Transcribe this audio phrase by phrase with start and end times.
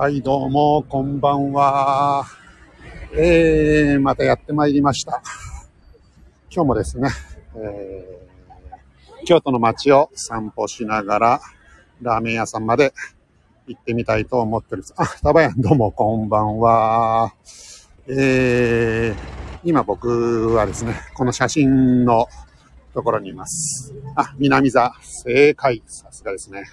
[0.00, 2.24] はい、どうも、こんばんは。
[3.12, 5.20] えー、またやってまいりました。
[6.50, 7.10] 今日もですね、
[7.54, 11.40] えー京都の街を散歩しながら、
[12.00, 12.94] ラーメン屋さんまで
[13.66, 14.94] 行ってみたいと思っております。
[14.96, 17.34] あ、タバヤンどうも、こんばんは。
[18.08, 19.16] えー、
[19.64, 22.26] 今僕はですね、この写真の
[22.94, 23.92] ところにいます。
[24.14, 25.82] あ、南座、正解。
[25.84, 26.64] さすがですね。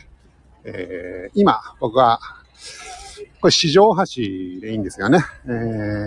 [0.63, 2.21] えー、今、僕は、
[3.39, 4.03] これ四条橋
[4.61, 5.19] でいいんですよね。
[5.45, 5.49] え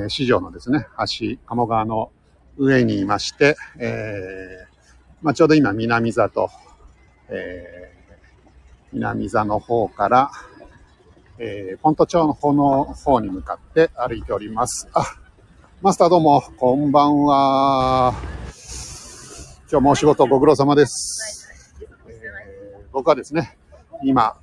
[0.06, 2.10] ー、四条のですね、橋、鴨川の
[2.56, 6.50] 上にいまして、えー、まあ、ちょうど今、南座と、
[7.28, 10.30] えー、南座の方から、
[11.38, 14.88] えー、ポント町の方の方に向かって歩いております。
[14.92, 15.05] あ、
[15.83, 18.12] マスターどうも、こんばんは。
[19.70, 21.48] 今日もお仕事ご苦労様です。
[21.80, 23.56] えー僕はですね、
[24.02, 24.36] 今、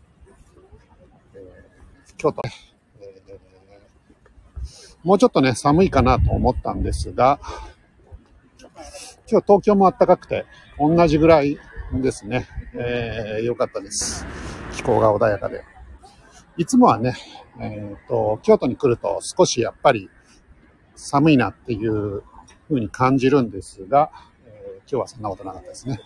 [1.36, 2.67] えー京都、えー
[5.08, 7.40] もうちょっとね、寒いかなと思ったんですが、
[9.32, 10.46] 今日東京も暖かくて、
[10.78, 11.58] 同じぐらい
[11.94, 12.46] ですね。
[12.74, 14.26] えー、よかったです。
[14.76, 15.64] 気候が穏やかで。
[16.58, 17.16] いつもはね、
[17.62, 20.10] えっ、と、京都に来ると少しやっぱり
[20.98, 22.24] 寒いなっていう
[22.68, 24.12] 風に感じるんですが、
[24.46, 26.02] えー今日はそんなことなかったですね。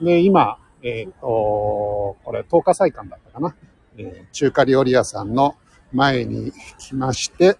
[0.00, 3.56] で、今、えっ、と、これ、10日祭館だったかな。
[3.98, 5.56] え中華料理屋さんの
[5.92, 7.56] 前に来まして、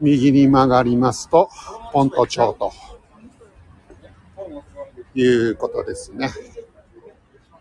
[0.00, 1.48] 右に曲がりますと、
[1.92, 2.72] ポント町と
[5.14, 6.30] いうことですね。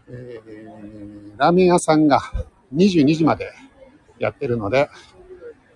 [0.09, 2.22] えーラーメン屋さんが
[2.73, 3.52] 22時まで
[4.19, 4.89] やってるので、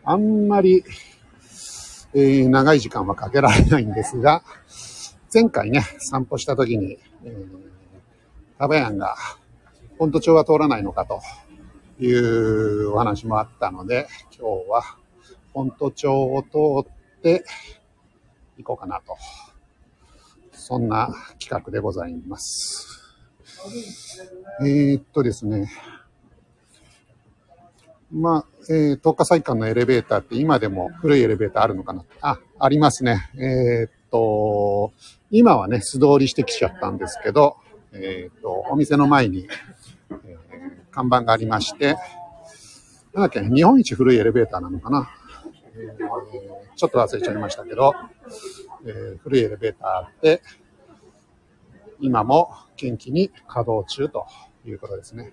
[0.05, 0.83] あんまり、
[2.13, 4.43] えー長い時間はかけられないんですが、
[5.33, 7.47] 前回ね、散歩した時に、えー、
[8.57, 9.15] タバヤンが、
[9.97, 11.21] ポント町は通らないのかと
[11.99, 14.97] いうお話もあったので、今日は、
[15.53, 17.43] ポント町を通って
[18.57, 19.17] 行こうかなと。
[20.51, 21.09] そんな
[21.39, 22.87] 企画でございます。
[24.61, 25.71] えーっとですね。
[28.11, 33.29] まあ、えー、東華祭館のエレベーターって今でも古いエレベーターあるのかなあ、ありますね。
[33.35, 34.91] えーっと、
[35.31, 37.57] 今はね、素通りしてきちゃったんですけど、
[37.93, 39.47] えーっと、お店の前に、
[40.25, 40.37] え
[40.91, 41.97] 看板がありまして、
[43.13, 45.09] なんだっけ、日本一古いエレベーターなのかな、
[46.75, 47.93] ちょっと忘れちゃいましたけど、
[48.85, 50.41] えー古いエレベーターあって、
[51.99, 54.25] 今も元気に稼働中と
[54.65, 55.31] いうことですね。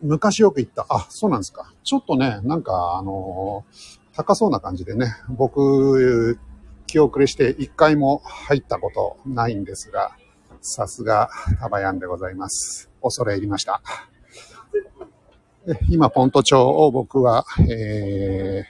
[0.00, 1.72] 昔よく行った、あ、そうなんですか。
[1.84, 6.38] ちょっとね、なんか、あのー高そうな感じでね、僕、
[6.86, 10.16] 気遅れして一回も入ったことないんですが、
[10.60, 12.90] さすが、タバヤンでございます。
[13.02, 13.80] 恐れ入りました。
[15.88, 18.64] 今、ポント町を僕は、え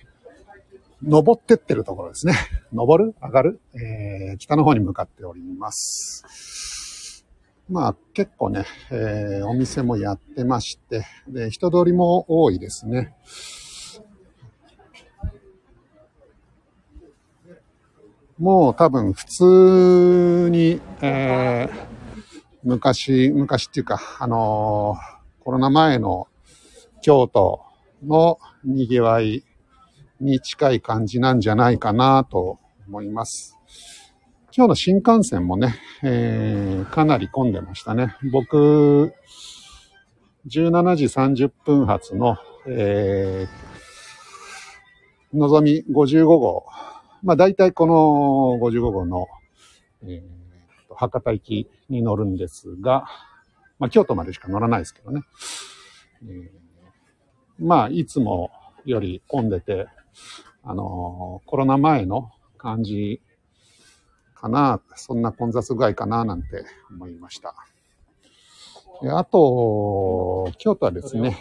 [1.02, 2.34] ー、登ってってるところですね。
[2.72, 3.14] 登る？
[3.22, 3.60] 上がる？
[3.74, 7.24] えー、北の方に向かっております。
[7.68, 13.14] まあ結構ね、えーお店もやってまして、で、人通りも多いですね。
[18.38, 21.90] もう多分普通に、えー
[22.62, 26.28] 昔、昔っていうか、あのーコロナ前の
[27.02, 27.62] 京都
[28.04, 29.44] の賑わい
[30.20, 33.56] に近い感じなんじゃないかなと思います。
[34.54, 38.16] 今日の新幹線もね、えーかなり混んでましたね。
[38.32, 39.14] 僕、
[40.46, 46.66] 17時30分発の、えー、のぞみ55号。
[47.22, 49.26] まあ大体この55号の、
[50.02, 50.40] えー
[50.92, 53.06] 博多行きに乗るんですが、
[53.78, 55.22] まあ京都までしか乗らないですけどね。
[56.24, 56.59] えー
[57.60, 58.50] まあいつも
[58.84, 59.86] より混んでて、
[60.64, 63.20] あのーコロナ前の感じ
[64.34, 67.54] かな、そんな混雑具合かななんて思いました。
[69.02, 71.38] であと、京都はですね、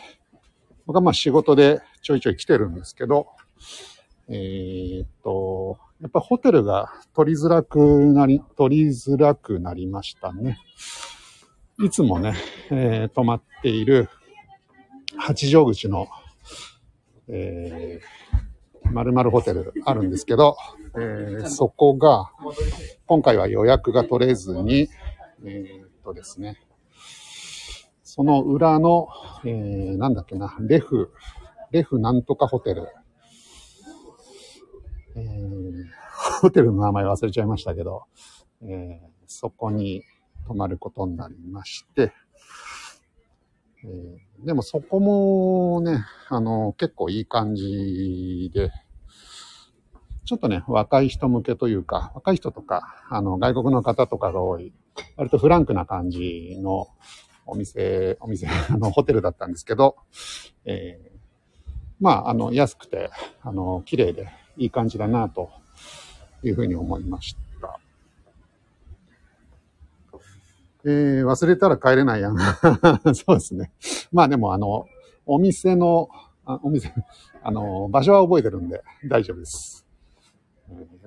[0.86, 3.28] 僕はまあ仕事でちょいちょい来てるんですけど、
[4.28, 10.60] えーっと、やっぱホテルが取りづらくなり、取りづらくなりましたね。
[11.82, 12.36] いつもね、
[12.72, 14.10] えー泊まっている
[15.20, 16.08] 八丈口の、
[17.28, 20.56] えー、〇〇ホテルあるんですけど、
[20.96, 22.32] えーそこが、
[23.06, 24.90] 今回は予約が取れずに、
[25.46, 26.58] えーっとですね、
[28.04, 29.10] その裏の、
[29.44, 31.12] えー、なんだっけな、レフ、
[31.72, 32.88] レフなんとかホテル。
[35.16, 35.86] えー、
[36.42, 38.04] ホテルの名前忘れちゃいましたけど、
[38.64, 40.04] えーそこに
[40.48, 42.12] 泊まることになりまして、
[43.84, 48.72] えー、でもそこもね、あの、結構いい感じで、
[50.26, 54.74] ちょっとね、若い人向けというか、若い人とか、あの、外国の方とかが多い、
[55.16, 56.88] 割とフランクな感じの
[57.46, 59.96] お店、お店、 あの、ホテルだったんですけど、
[60.66, 61.20] えー、
[62.00, 63.10] まあ、あの、安くて、
[63.42, 65.50] あの、綺麗でいい感じだな、と
[66.44, 67.49] いうふうに思いました。
[70.86, 72.38] えー、忘れたら帰れないやん。
[73.14, 73.72] そうですね。
[74.12, 74.86] まあでも、あの、
[75.26, 76.10] お店の、
[76.46, 76.94] あお店、
[77.44, 79.86] あの、場所は覚えてるんで大丈夫です。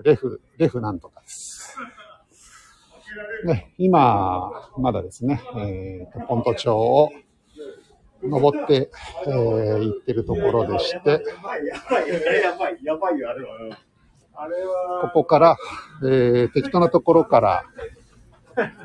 [0.03, 1.77] レフ、レフなんとかです。
[3.45, 7.11] ね、今、まだですね、えーと、ポント町を
[8.23, 8.91] 登って、
[9.27, 11.25] えー、行ってるところでして、
[15.03, 15.57] ここから、
[16.03, 17.65] えー、適当なところから、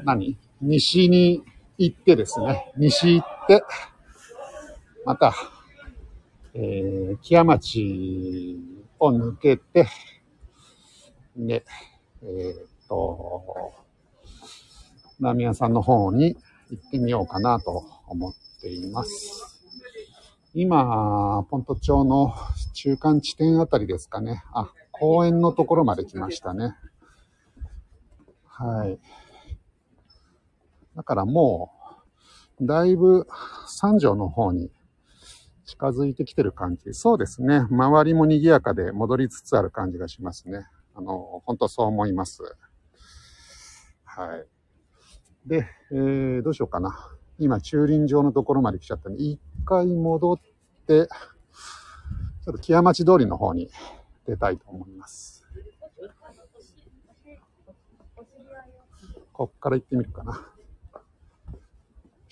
[0.04, 0.38] 何？
[0.62, 1.44] 西に
[1.78, 3.64] 行ってですね、西行って、
[5.06, 5.34] また、
[6.54, 8.60] えー、木屋町
[9.00, 9.88] を抜けて、
[11.36, 11.64] で、
[12.24, 13.74] えー、っと、
[15.20, 16.36] ラーメン屋さんの方に
[16.70, 19.60] 行ってみようかなと思っています。
[20.54, 22.34] 今、ポント町の
[22.74, 24.44] 中間地点あたりですかね。
[24.54, 26.76] あ、公園のところまで来ましたね。
[28.46, 29.00] はい。
[30.98, 31.72] だからも
[32.60, 33.28] う、だいぶ
[33.68, 34.72] 三条の方に
[35.64, 36.96] 近づいてきてる感じ。
[36.96, 37.68] そうですね。
[37.70, 40.66] 周りも賑やかで戻りつつある感じがしますね。
[40.96, 42.42] あの、本当そう思います。
[44.06, 44.48] はい。
[45.46, 46.98] で、えー、どうしようかな。
[47.38, 50.38] 今、駐輪場のところまで来ちゃったんで、一回戻っ
[50.88, 53.70] て、ちょっと木屋町通りの方に
[54.26, 55.46] 出たいと思います。
[59.32, 60.57] こっから行ってみるかな。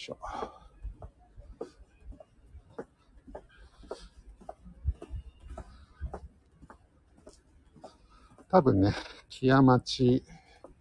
[0.06, 0.18] しょ。
[8.52, 8.94] 多分ね、
[9.30, 10.24] 木屋町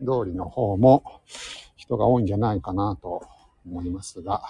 [0.01, 1.23] 通りの方も
[1.77, 3.23] 人が多いんじゃないかなと
[3.67, 4.43] 思いますが、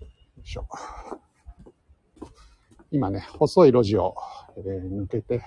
[0.00, 0.06] よ
[0.44, 0.66] いしょ。
[2.92, 4.14] 今ね、細い路地を、
[4.56, 5.42] えー、抜けて、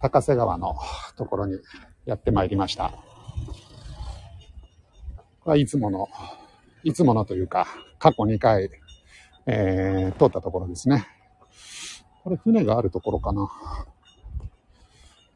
[0.00, 0.76] 高瀬川の
[1.16, 1.58] ところに
[2.04, 3.13] やってまいりました。
[5.44, 6.08] はいつもの、
[6.84, 7.66] いつものというか、
[7.98, 8.70] 過去2回、
[9.44, 11.06] えー、通ったところですね。
[12.22, 13.46] これ船があるところかな。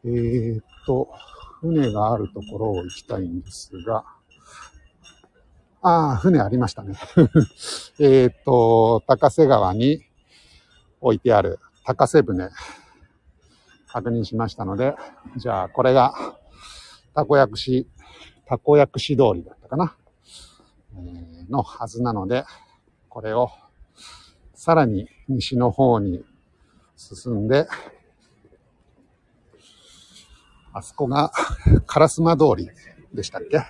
[0.06, 1.10] えー、っと、
[1.60, 4.06] 船があるところを行きたいんですが、
[5.82, 6.94] ああ、船ありましたね。
[8.00, 10.06] えっと、高瀬川に
[11.02, 12.49] 置いてある高瀬船、
[13.88, 14.96] 確認しましたので、
[15.37, 16.14] じゃあこれが、
[17.14, 17.87] たこ焼くし、
[18.46, 19.94] たこ焼くし通りだったかな、
[21.49, 22.44] のはずなので、
[23.08, 23.50] これを
[24.55, 26.25] さらに西の方に
[26.96, 27.67] 進んで、
[30.73, 31.31] あそこが
[31.87, 32.70] 烏丸通り
[33.14, 33.61] でしたっけ？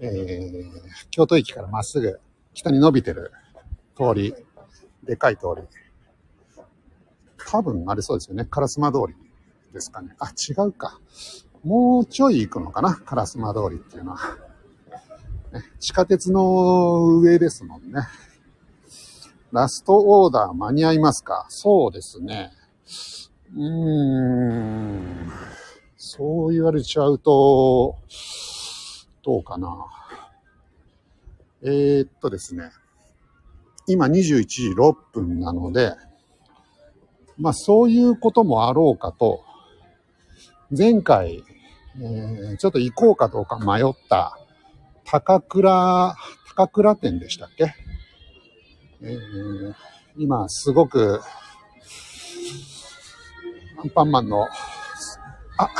[0.00, 2.20] えー、京都駅からまっすぐ
[2.54, 3.32] 北に伸びてる
[3.96, 4.34] 通り、
[5.02, 5.62] でかい通り。
[7.50, 8.46] 多分あれそうですよね。
[8.50, 10.14] 烏丸通りですかね。
[10.18, 11.00] あ、違うか。
[11.64, 12.90] もうちょい行くのかな？
[13.06, 14.18] 烏丸通りっていうのは。
[15.78, 18.02] 地下鉄の上ですもんね。
[19.50, 21.46] ラストオーダー間に合いますか？
[21.48, 22.52] そうですね。
[23.54, 25.32] うーん。
[25.96, 27.96] そう言われちゃうと、
[29.22, 29.86] どうかな。
[31.62, 32.70] えー、っとですね。
[33.86, 35.94] 今21時6分なので、
[37.38, 39.44] まあそういうこともあろうかと、
[40.76, 41.42] 前回、
[41.96, 44.38] えー、ちょっと行こうかどうか迷った
[45.10, 46.16] 高倉、
[46.54, 47.74] 高倉店でしたっけ、
[49.02, 49.74] えー、
[50.18, 51.22] 今すごく
[53.82, 54.46] アンパンマンの
[55.56, 55.70] あ、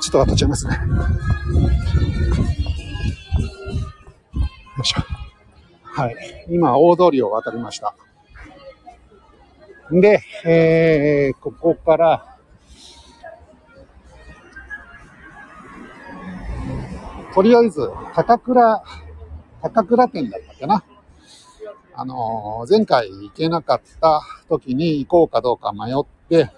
[0.00, 0.74] ちょっと渡っちゃいますね。
[0.74, 0.80] よ
[4.82, 5.02] いしょ。
[5.82, 6.46] はい。
[6.48, 7.94] 今、大通りを渡りました。
[9.90, 12.35] で、えー、ここから、
[17.36, 18.82] とりあえず、高倉、
[19.60, 20.82] 高倉店だったかな。
[21.94, 26.50] あの、前回行けなかった時に行こうかどうか迷って、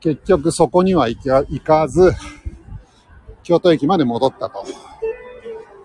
[0.00, 2.10] 結局そこには行かず、
[3.44, 4.66] 京都駅まで戻ったと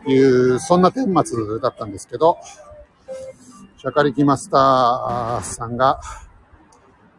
[0.10, 2.40] いう、そんな顛末だったんですけど、
[3.78, 6.02] シャカリキマスターさんが、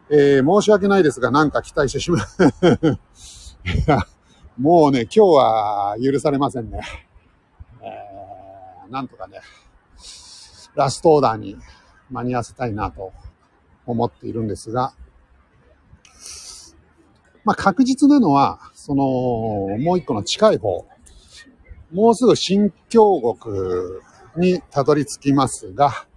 [0.09, 2.99] えー、申し訳ないですが、なんか期待してしまう
[4.57, 6.81] もうね、今日は許されませんね。
[7.79, 9.39] えー、なんとかね、
[10.73, 11.57] ラストオーダーに
[12.09, 13.13] 間に合わせたいなと
[13.85, 14.93] 思っているんですが、
[17.45, 19.03] まあ確実なのは、その、
[19.77, 20.87] もう一個の近い方、
[21.93, 24.01] もうすぐ新京国
[24.37, 26.07] にたどり着きますが、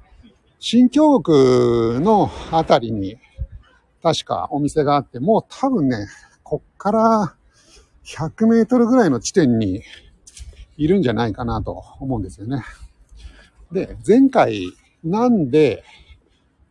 [0.58, 3.18] 新京国のあたりに
[4.02, 6.08] 確かお店があって、もう多分ね、
[6.42, 7.36] こっから
[8.04, 9.82] 100メートルぐらいの地点に
[10.76, 12.62] いるんじゃないかなと思うんですよね。
[13.72, 14.72] で、前回
[15.04, 15.84] なんで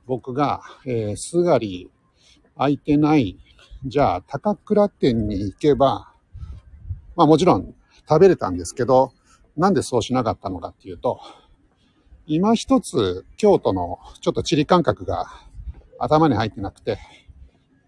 [0.05, 1.89] 僕が、えー、すがり
[2.57, 3.37] 空いてない、
[3.85, 6.11] じゃあ高倉店に行けば、
[7.15, 7.73] まあもちろん
[8.07, 9.13] 食べれたんですけど、
[9.55, 11.21] なんでそうしなかったのかっていうと、
[12.25, 15.27] 今一つ京都のちょっと地理感覚が
[15.99, 16.99] 頭に入ってなくて、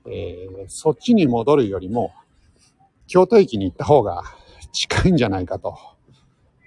[0.05, 2.11] えー、そっちに戻るよりも、
[3.11, 4.23] 京都駅に行った方が
[4.71, 5.77] 近いんじゃないかと、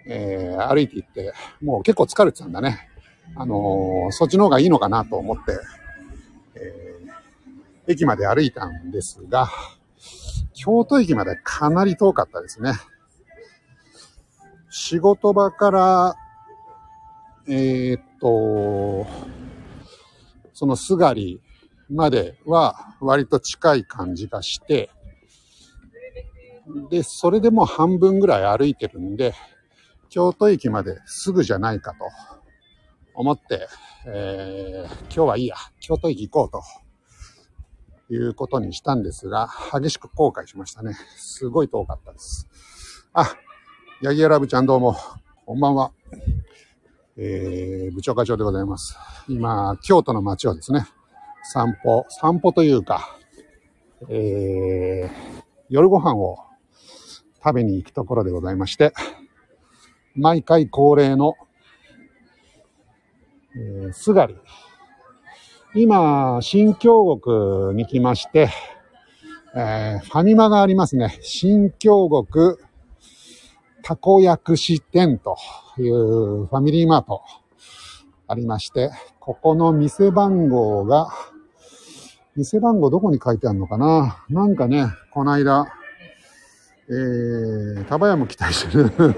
[0.06, 1.32] えー、歩いて行って、
[1.62, 2.86] もう結構疲れてたんだね。
[3.34, 5.58] あのー、そっちの方がいいのかなと思って、
[6.56, 9.48] えー、駅まで歩いたんですが、
[10.52, 12.74] 京都駅までかなり遠かったですね。
[14.68, 16.14] 仕事場から、
[17.48, 19.06] えー、っと、
[20.52, 21.40] そのすがり
[21.88, 24.90] までは割と近い感じがして、
[26.90, 29.34] で、それでも半分ぐらい歩いてるんで、
[30.08, 32.04] 京都駅まですぐじゃないかと
[33.14, 33.68] 思って、
[34.06, 36.60] えー、今日はいいや、京都駅行こ
[38.08, 40.94] うということにしたんですが、激しく後悔しましたね。
[41.16, 42.48] すごい遠かったです。
[43.12, 43.34] あ、
[44.02, 44.96] ヤギヤラブちゃんどうも、
[45.46, 45.92] こんばんは。
[47.16, 48.96] えー、部長課長でございます。
[49.28, 50.86] 今、京都の街をですね、
[51.44, 53.18] 散歩、散歩というか、
[54.08, 56.38] えー、夜ご飯を
[57.44, 58.94] 食べに行くところでございまして、
[60.14, 61.34] 毎回恒例の、
[63.54, 64.36] えー、すがり。
[65.74, 68.48] 今、新京極に来まして、
[69.56, 71.18] えー、ファミマがありますね。
[71.20, 72.60] 新京極
[73.82, 75.36] たこ焼き店と
[75.78, 77.22] いうファミリーマート
[78.26, 81.08] ありまして、ここの店番号が
[82.36, 84.24] 店番号どこに書いてあるのかな？
[84.30, 85.66] なんかね、この間、
[86.88, 88.90] えー、タバヤも期待してる。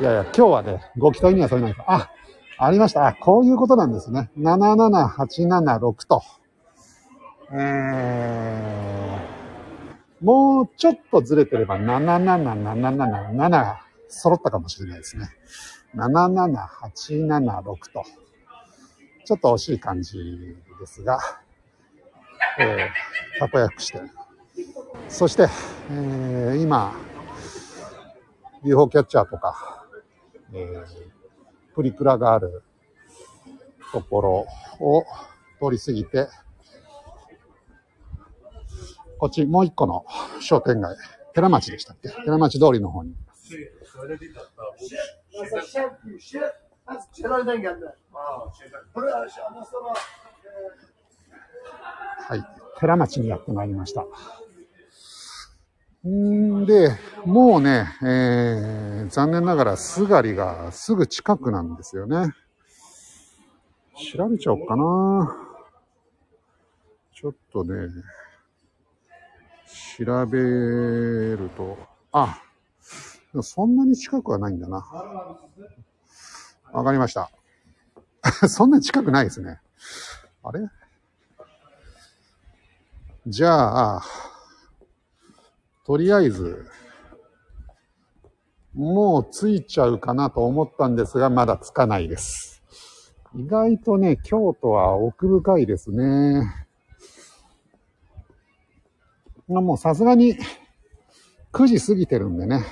[0.00, 1.84] いやいや、今日はね、ご期待にはそれないか。
[1.86, 2.10] あ、
[2.56, 3.06] ありました。
[3.06, 4.30] あ、こういうことなんですね。
[4.38, 6.22] 77876と。
[7.52, 13.76] えー、もうちょっとずれてれば77777
[14.08, 15.28] 揃ったかもしれないですね。
[15.94, 18.04] 77876と。
[19.24, 20.18] ちょっと惜しい感じ
[20.80, 21.20] ですが。
[22.58, 24.00] えー、たこ焼きして。
[25.08, 25.48] そして、
[25.90, 26.94] えー、今、
[28.62, 29.86] UFO キャッチャーとか、
[30.52, 30.84] えー、
[31.74, 32.62] プリクラがある
[33.92, 34.46] ところ
[34.80, 35.04] を
[35.60, 36.28] 通り過ぎて、
[39.18, 40.04] こっちもう一個の
[40.40, 40.96] 商店街、
[41.34, 42.10] 寺町でしたっけ？
[42.10, 43.14] 寺町通りの方に。
[52.28, 52.44] はい。
[52.78, 54.04] 寺町にやってまいりました。
[56.08, 56.90] んで、
[57.24, 62.32] もうね、えー、残念ながら、すがりがすぐ近くなんですよね。
[64.14, 65.36] 調べちゃおうかな。
[67.14, 67.88] ちょっとね、
[69.98, 71.76] 調べると、
[72.12, 72.40] あ、
[73.42, 74.86] そんなに近くはないんだな。
[76.72, 77.30] わかりました。
[78.48, 79.60] そんなに近くないですね。
[80.42, 80.68] あれ？
[83.26, 84.02] じゃあ、
[85.88, 86.66] とりあえず、
[88.74, 92.62] もう着いちゃうかなと思ったんですが、まだ着かないです。
[93.34, 96.42] 意外とね、京都は奥深いですね。
[99.46, 100.36] もうさすがに
[101.54, 102.66] 9時過ぎてるんでね、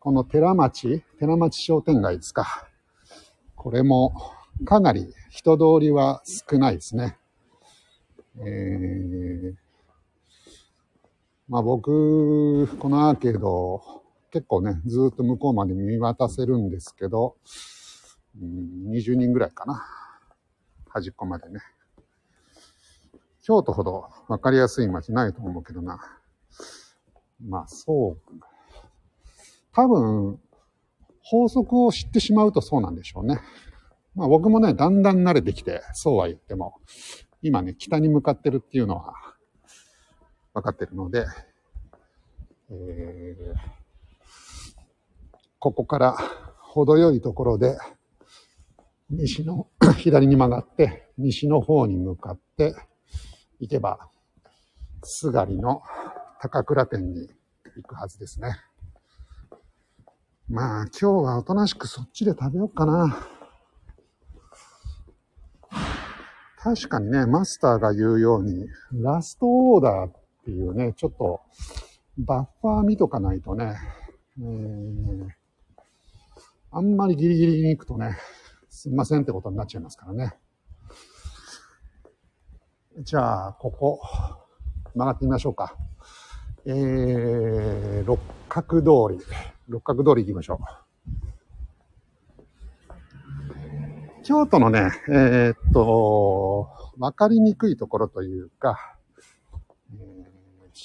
[0.00, 2.68] この寺町、寺町商店街ですか。
[3.54, 4.12] これも
[4.64, 7.18] かなり人通りは少ないですね。
[8.40, 9.65] えー、
[11.48, 13.80] まあ僕、このアーケード、
[14.32, 17.36] 結構ね、ずっと向こうまで見渡せるんですけど、
[18.40, 19.86] うん、20人ぐらいかな。
[20.88, 21.60] 端っこまでね。
[23.44, 26.00] 京都ほど分かりやすい街ないと思うけどな。
[27.46, 28.34] まあそう。
[29.72, 30.40] 多分、
[31.22, 33.38] 法則を知ってしまうとそうなんでしょうね。
[34.16, 36.80] まあ僕もね、だんだん慣れてきて、そうは言っても、
[37.40, 39.14] 今ね、北に向かってるっていうのは
[40.56, 41.26] 分かってるので、
[42.70, 43.54] えー、
[45.58, 46.16] ここから
[46.60, 47.76] 程よいところで
[49.10, 52.74] 西の、 左に曲がって、西の方に向かって
[53.60, 54.08] 行けば、
[55.02, 55.82] すがりの
[56.40, 57.28] 高倉店に
[57.76, 58.56] 行くはずですね。
[60.48, 63.28] まあ、今日はおとなしくそっちで食べようかな。
[66.56, 71.40] 確かにね、マスターが言うように、ラストオーダーっっていうね、ちょっと、
[72.18, 73.74] バッファー見とかないとね、
[74.38, 75.28] えー、
[76.70, 78.16] あんまりギリギリに行くとね、
[78.68, 80.36] すいませんってことになっちゃいますからね。
[83.00, 84.00] じゃあ、ここ、
[84.94, 85.76] 曲がってみましょうか。
[86.64, 89.24] えー、六角通り。
[89.68, 90.58] 六角通り行きましょう。
[94.22, 98.95] 京都のね、えー、っと、わかりにくいところというか、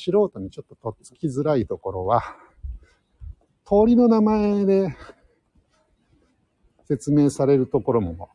[0.02, 2.24] 素人にちょっととっつきづらいところは、
[3.66, 4.96] 通りの名前で
[6.86, 8.30] 説明されるところも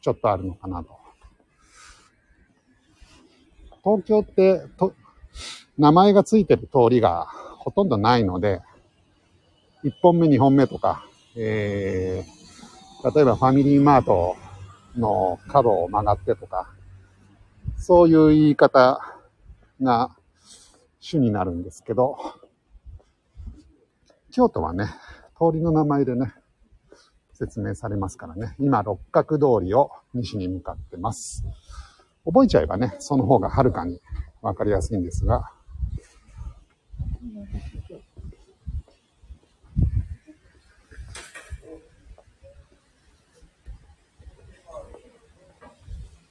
[0.00, 0.98] ちょっとあるのかなと。
[3.84, 4.94] 東京ってと、
[5.78, 7.26] 名前がついてる通りが
[7.58, 8.60] ほとんどないので、
[9.84, 14.36] 1本目、2本目とか、えー、例えばファミリーマート
[14.96, 16.72] の角を曲がってとか、
[17.76, 19.00] そういう言い方
[19.80, 20.16] が
[21.02, 22.16] 主になるんですけど、
[24.30, 24.86] 京都はね、
[25.36, 26.32] 通りの名前でね、
[27.32, 28.54] 説明されますからね。
[28.60, 31.44] 今、六角通りを西に向かってます。
[32.24, 34.00] 覚えちゃえばね、その方がはるかに
[34.42, 35.50] わかりやすいんですが、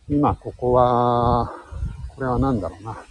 [0.08, 1.51] 今ここは、
[2.16, 3.11] これは何だろうな。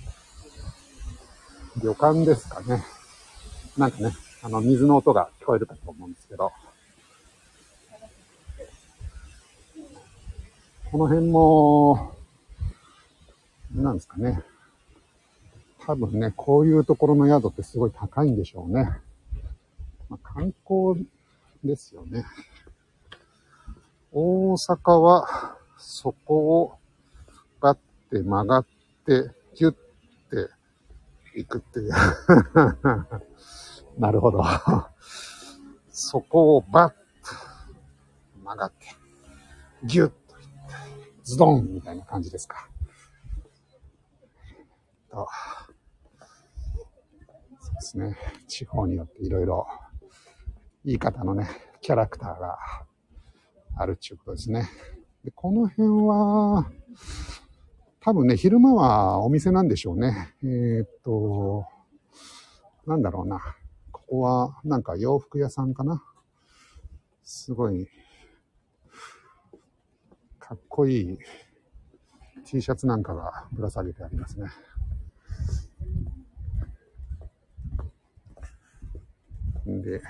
[1.82, 2.84] 旅館ですかね。
[3.78, 6.52] なんかね、あの、水の音が聞こえるかと思うんですけど。
[10.90, 12.14] この辺も、
[13.74, 14.42] なんですかね。
[15.86, 18.90] 多分ね、こういうところの宿ってすごい高いんでしょうね。
[20.10, 21.06] まあ、観光
[21.64, 22.24] ですよね。
[24.12, 26.78] 大阪は、そこを
[27.60, 27.78] バッ
[28.10, 28.66] て曲がっ
[29.06, 29.74] て、ギュッ
[31.34, 31.92] いくっていう。
[33.98, 34.42] なるほど。
[35.90, 36.98] そこをバッと
[38.42, 38.86] 曲がって、
[39.84, 40.52] ギュッといって、
[41.22, 42.68] ズドンみたいな感じですか。
[45.10, 45.28] と
[47.60, 48.16] そうですね。
[48.48, 49.66] 地方によっていろいろ
[50.84, 51.48] 言い方のね、
[51.82, 52.58] キャラクターが
[53.76, 54.68] あるっていうことですね。
[55.24, 56.70] でこの辺は、
[58.02, 60.34] 多分ね、昼間はお店なんでしょうね。
[60.42, 61.66] えー、っと、
[62.86, 63.40] なんだろうな。
[63.92, 66.02] ここはなんか洋服屋さんかな。
[67.22, 67.88] すごい、
[70.38, 71.18] かっこいい
[72.46, 74.48] T シャツなんかがぶら下げてありますね。
[79.68, 80.00] んで、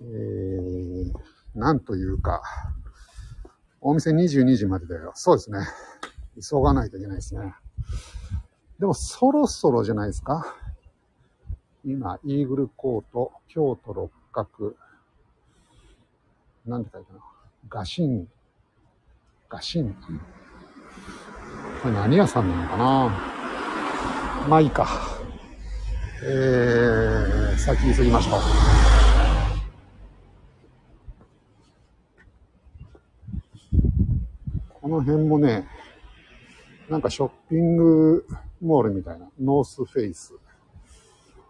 [0.00, 1.12] えー、
[1.54, 2.42] なんというか、
[3.82, 5.12] お店22時までだよ。
[5.14, 5.58] そうですね。
[6.40, 7.54] 急がないといけないですね。
[8.78, 10.56] でもそろそろじゃないですか。
[11.84, 14.74] 今、イーグルコート、京都六角、
[16.66, 17.24] なんて書いてあるの？
[17.68, 18.28] ガシン、
[19.48, 19.94] ガシン。
[21.82, 23.10] これ何屋さんなのかな？
[24.48, 24.88] まあいいか。
[26.24, 28.40] えー、先急ぎましょう。
[34.80, 35.66] この辺もね、
[36.88, 38.26] なんかショッピング
[38.60, 40.34] モールみたいな、ノースフェイス。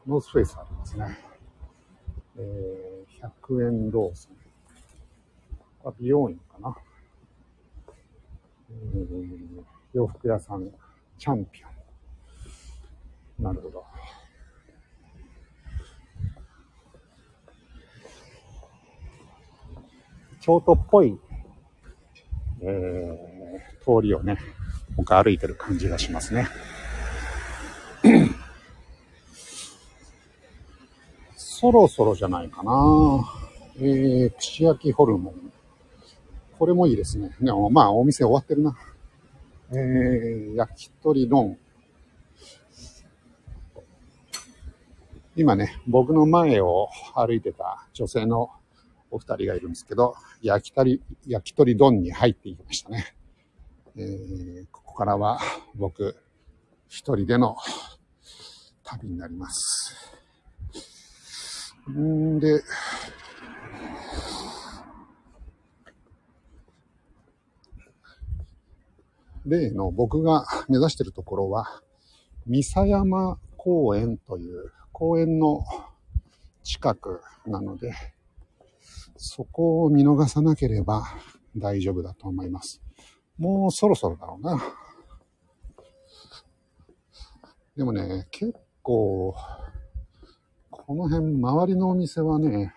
[0.06, 1.18] ノースフェイスありますね。
[2.38, 4.36] えー、100円ローソン。
[5.84, 6.76] あ、美容院かな。
[8.70, 10.70] えー、洋服屋さん、
[11.18, 13.44] チャンピオン。
[13.44, 13.84] なるほど。
[20.40, 21.18] 京都っぽい、
[22.60, 24.36] えー、通りをね、
[24.96, 26.48] 僕歩いてる感じがしますね。
[31.36, 32.72] そろそろじゃないかな。
[33.76, 35.52] えー、串焼きホルモン。
[36.58, 37.34] これもいいですね。
[37.40, 38.76] でもまあお店終わってるな。
[39.70, 41.56] えー、焼き鳥丼。
[45.34, 48.50] 今ね、僕の前を歩いてた女性の
[49.10, 53.14] お二人がいるんですけど、焼き鳥、焼き鳥丼に入っていきましたね。
[53.96, 55.40] えー、こからは
[55.74, 56.16] 僕
[56.86, 57.56] 一人での
[58.84, 59.96] 旅になります。
[61.90, 62.62] んで、
[69.46, 71.82] 例の僕が目指しているところは、
[72.46, 75.64] 三佐山公園という公園の
[76.62, 77.94] 近くなので、
[79.16, 81.04] そこを見逃さなければ
[81.56, 82.82] 大丈夫だと思います。
[83.38, 84.62] もうそろそろだろうな。
[87.76, 89.34] でもね、結構、
[90.70, 92.74] この辺、周りのお店はね、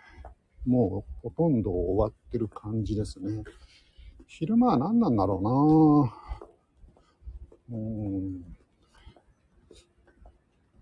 [0.65, 3.43] もうほとんど終わってる感じですね。
[4.25, 6.09] 昼間は何なんだろ
[7.69, 8.43] うなうん。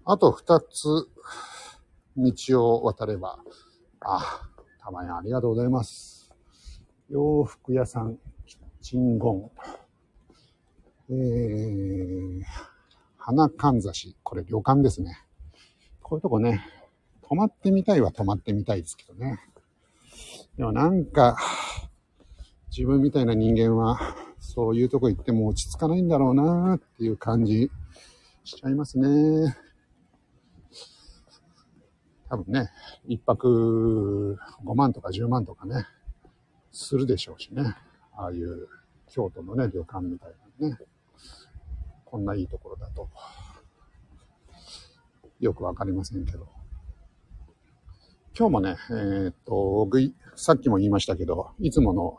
[0.06, 1.08] あと二つ
[2.16, 3.40] 道を渡れば、
[4.02, 6.34] あ、たまにありがとうございます。
[7.10, 8.18] 洋服屋さん、
[8.84, 9.52] キッチンゴン。
[11.10, 12.41] えー、
[13.17, 14.17] 花かんざし。
[14.24, 15.17] これ旅館ですね。
[16.02, 16.65] こういうとこね、
[17.22, 19.39] 泊まってみたいは泊まってみたいですけどね。
[20.58, 21.38] でもなんか、
[22.76, 24.00] 自分みたいな人間は、
[24.41, 27.72] そういうとこ行っても落ち着かないんだろうなっていう感じ
[28.43, 29.56] しちゃいますね。
[32.30, 32.69] 多分ね、
[33.08, 35.86] 一泊5万とか10万とかね、
[36.74, 37.78] するでしょうしね。
[38.15, 38.67] ああいう
[39.10, 40.78] 京都のね、旅館みたいなね。
[42.06, 43.10] こんないいところだと。
[45.39, 46.47] よくわかりませんけど。
[48.38, 49.88] 今日もね、えー、っと、
[50.36, 52.17] さっきも言いましたけど、いつもの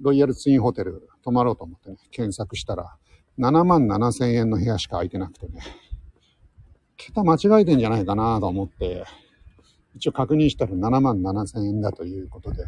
[0.00, 2.96] ロイヤルツインホテル泊まろうと思ってね、検索したら、
[3.38, 5.60] 7万7千円の部屋しか空いてなくてね、
[6.96, 9.04] 桁間違えてんじゃないかなと思って、
[9.94, 12.64] 一応確認したら7万7千円だということで、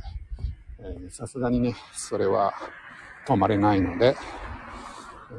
[1.10, 2.54] さすがにね、それは
[3.26, 4.16] 泊まれないので、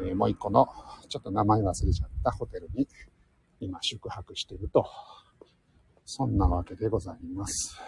[0.03, 0.67] えー、もう一個の、
[1.07, 2.87] ちょっと名前忘れちゃったホテルに
[3.61, 4.85] 今宿泊していると、
[6.05, 7.79] そんなわけでございます。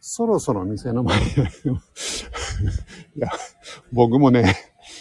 [0.00, 1.22] そろそろ店の前 い
[3.16, 3.30] や、
[3.92, 4.56] 僕もね、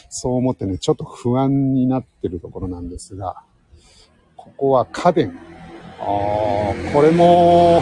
[0.09, 3.41] そう思ってね、ちょっと不安になってるところなんですが、
[4.35, 5.39] ここは家電。
[5.99, 7.81] ああ、これも、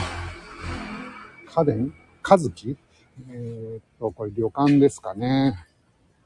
[1.58, 1.92] 家電
[2.22, 2.78] 和樹
[3.32, 5.56] えー、っと、これ旅館ですかね。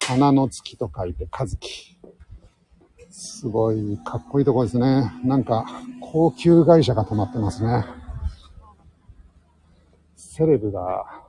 [0.06, 1.98] 花の月と書いて和樹。
[3.10, 5.10] すごいかっこいいとこですね。
[5.24, 5.66] なんか、
[6.02, 7.86] 高級会社が泊まってますね。
[10.18, 11.24] セレブが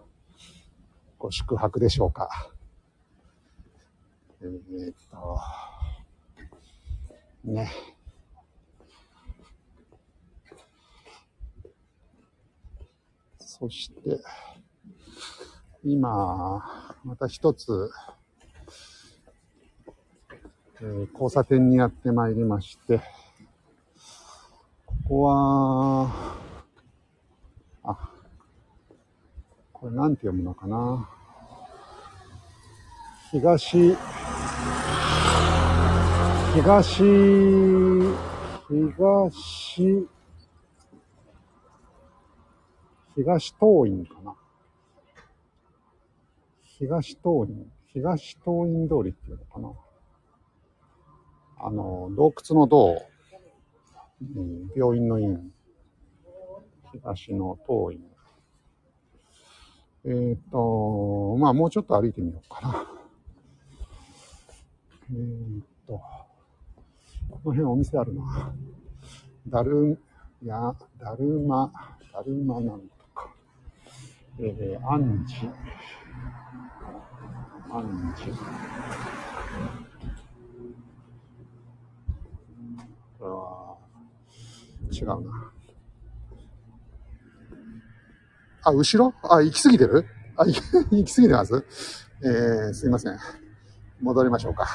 [1.17, 2.51] ご宿泊でしょうか。
[4.41, 5.39] えー、っと、
[7.45, 7.71] ね。
[13.63, 14.21] そして、
[15.85, 16.65] 今、
[17.05, 17.93] また一つ、
[20.81, 22.99] えー、交差点にやってまいりまして、
[24.85, 26.11] ここは、
[27.85, 28.11] あ、
[29.73, 31.09] これなんて読むのかな？
[33.31, 33.97] 東、
[36.55, 36.97] 東、
[38.69, 40.09] 東、
[43.15, 44.35] 東東院かな。
[46.79, 49.73] 東東院、東東院通りっていうのかな。
[51.59, 53.03] あの、洞窟の洞、
[54.35, 55.53] うん、病院の院、
[56.93, 58.05] 東の東院。
[60.05, 62.87] えっ、ー、と、まあもうちょっと歩いてみようかな。
[65.11, 66.01] えっ、ー、と、
[67.31, 68.55] この辺お店あるな。
[69.47, 70.01] だる、
[70.45, 71.71] や、だるま、
[72.13, 72.81] だるまなん
[74.39, 75.35] えー、アンジ。
[77.71, 78.25] アンジ。
[83.19, 83.77] これは、
[84.91, 85.53] 違うな。
[88.65, 89.15] あ、後ろ？
[89.23, 90.07] あ、行き過ぎてる？
[90.37, 90.45] あ、
[90.91, 91.65] 行き過ぎてます？
[92.25, 93.19] えー、すいません。
[94.01, 94.67] 戻りましょうか。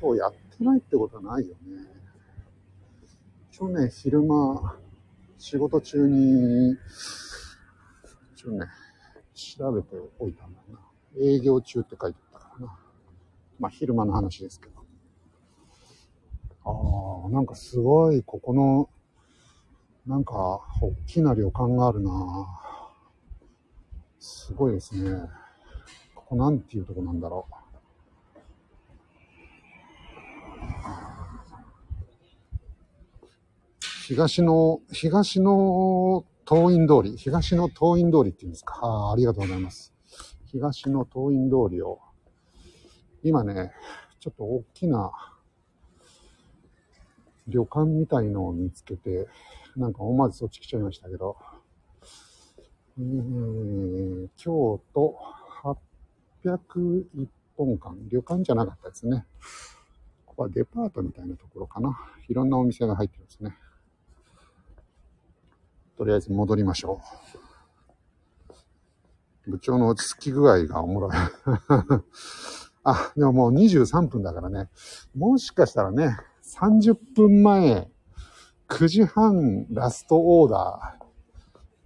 [0.00, 1.86] 今日やってないってことはないよね。
[3.50, 4.76] 去年昼間、
[5.40, 6.76] 仕事中に、
[8.34, 8.66] 一応ね、
[9.32, 10.78] 調べておいたんだな。
[11.18, 12.78] 営業中って書いてあったからな。
[13.58, 14.84] まあ、昼間の話ですけど。
[16.66, 18.90] ああ、なんかすごい、ここの、
[20.06, 22.46] なんか、大きな旅館があるな
[24.18, 25.22] すごいですね。
[26.14, 27.59] ここなんていうとこなんだろう。
[34.10, 38.76] 東の、東の東院通り、東の東院通りっていうんですか？
[38.82, 39.94] ああ、ありがとうございます。
[40.46, 42.00] 東の東院通りを、
[43.22, 43.70] 今ね、
[44.18, 45.12] ちょっと大きな
[47.46, 49.28] 旅館みたいのを見つけて、
[49.76, 51.36] なんか思わずそっち来ちゃいましたけど、
[52.98, 53.02] え、
[54.36, 55.16] 京都
[56.42, 59.24] 801本館、旅館じゃなかったですね。
[60.26, 61.96] ここはデパートみたいなところかな。
[62.28, 63.56] いろんなお店が入ってますね。
[66.00, 66.98] とりあえず戻りましょ
[69.46, 69.50] う。
[69.50, 71.10] 部長の落ち着き具合がおもろい。
[72.84, 74.70] あ、でももう23分だからね。
[75.14, 77.90] もしかしたらね、30分前、
[78.66, 80.96] 9時半ラストオーダ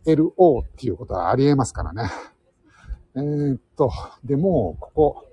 [0.07, 2.09] ー、LO っていうことはありえますからね。
[3.17, 3.91] えー、っと、
[4.23, 5.27] でも、ここ、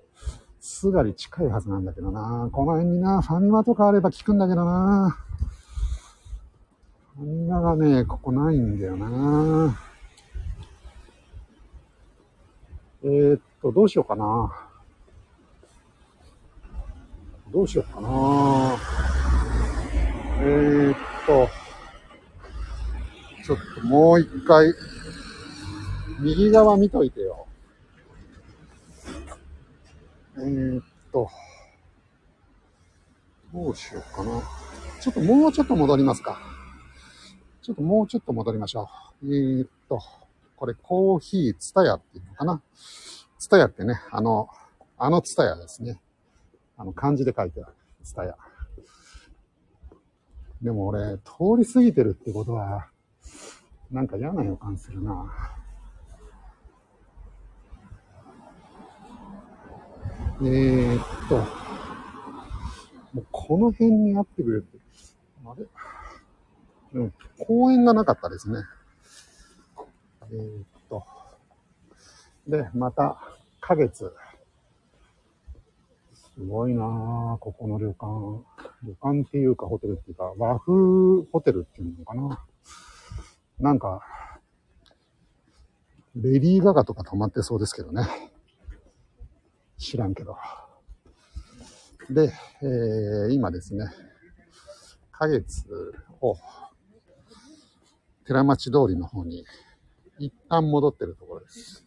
[0.60, 2.50] すがり近いはずなんだけどな。
[2.52, 5.20] この辺にな、ファミマとかあれば効くんだけどな。
[7.18, 9.78] ファミマがね、ここないんだよな。
[13.04, 14.70] えー、っと、どうしようかな。
[17.52, 18.78] どうしようかな。
[20.40, 20.96] えー、っ
[21.28, 21.50] と、
[23.44, 24.74] ちょっともう一回、
[26.22, 27.46] 右側見といてよ。
[30.38, 31.30] えー、っと、
[33.54, 34.42] どうしようかな。
[35.02, 36.51] ちょっともうちょっと戻りますか。
[37.62, 38.90] ちょっともうちょっと戻りましょ
[39.22, 39.28] う。
[39.28, 40.02] えー、っと、
[40.56, 42.62] これコーヒーツタヤっていうのかな？
[43.38, 44.50] ツタヤってね、あの、
[44.98, 46.02] あのツタヤですね。
[46.78, 47.74] あの、漢字で書いてある。
[48.04, 48.36] ツタヤ。
[50.62, 52.88] でも俺、通り過ぎてるってことは、
[53.92, 55.32] なんか嫌な予感するな。
[60.42, 61.38] えー、っと、
[63.14, 64.80] もうこの辺にあってくれって。
[65.46, 65.66] あれ？
[66.94, 68.60] うん、公園がなかったですね。
[70.32, 71.04] えー、っと。
[72.48, 73.18] で、また、
[73.60, 74.12] 花月。
[76.14, 78.44] すごいなぁ、ここの旅館。
[78.84, 80.74] 旅館っていうかホテルっていうか、和風
[81.32, 82.46] ホテルっていうのかな。
[83.60, 84.02] なんか、
[86.16, 88.06] レディー・ガガとか泊まってそうですけどね。
[89.78, 90.36] 知らんけど。
[92.10, 93.86] で、えー、今ですね、
[95.12, 95.66] 花月
[96.22, 96.36] を
[98.26, 99.46] 寺町通りの方に
[100.20, 101.86] 一旦戻ってるところです。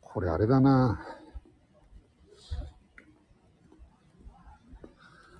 [0.00, 1.00] これあれだな。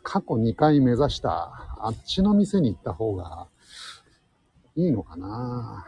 [0.03, 3.47] 過去2回目指したあっちの店に行った方が
[4.77, 5.87] いいのかな。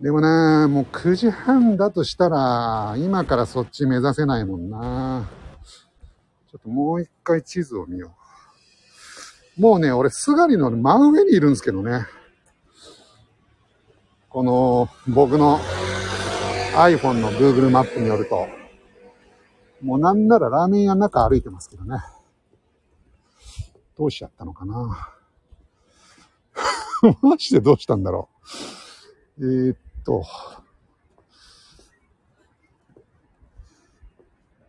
[0.00, 5.26] でもなもう9時半だとしたら今からそっち目指せないもんな。
[6.50, 8.14] ちょっともう一回地図を見よ
[9.58, 9.60] う。
[9.60, 12.06] もうね、俺、すがりの真上にいるんですけどね。
[14.28, 15.58] この、僕の
[16.74, 18.46] iPhone の Google マップによると、
[19.82, 21.98] もうなんならラーメン屋の中歩いてますけどね。
[23.96, 25.14] どうしちゃったのかな
[27.22, 28.28] マジでどうしたんだろ
[29.38, 29.68] う。
[29.68, 30.22] えー、っと。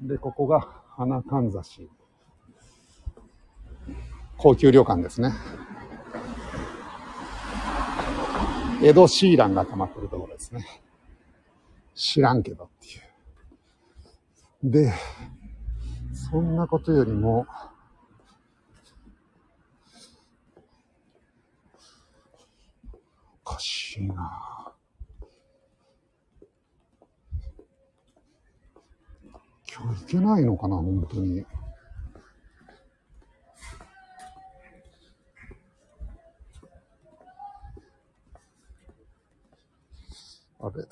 [0.02, 1.92] で、ここが花かんざし。
[4.36, 5.32] 高級旅館ですね。
[8.82, 10.66] 江戸シーランが溜まってるところですね。
[11.94, 12.98] 知らんけどってい
[14.70, 14.72] う。
[14.72, 14.92] で、
[16.32, 17.46] そんなことよりも、
[23.46, 24.57] おかしいな
[29.80, 31.46] 今日行けないのかな、本当に。
[40.60, 40.84] あれ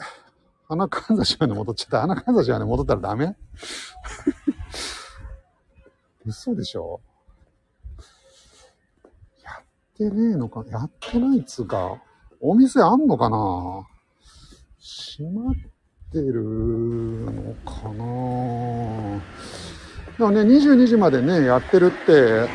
[0.68, 2.02] 花かんざしまで戻っちゃった。
[2.02, 3.36] 花かんざしまで戻ったらダメ？
[6.26, 7.02] 嘘でしょ？
[9.44, 9.64] やっ
[9.96, 12.02] てねえのかやってないっつうか、
[12.40, 13.88] お店あんのかな？
[14.80, 15.58] 閉まっっ
[16.16, 19.20] てるのかな。
[20.18, 22.48] でもね、22時までね、やってるって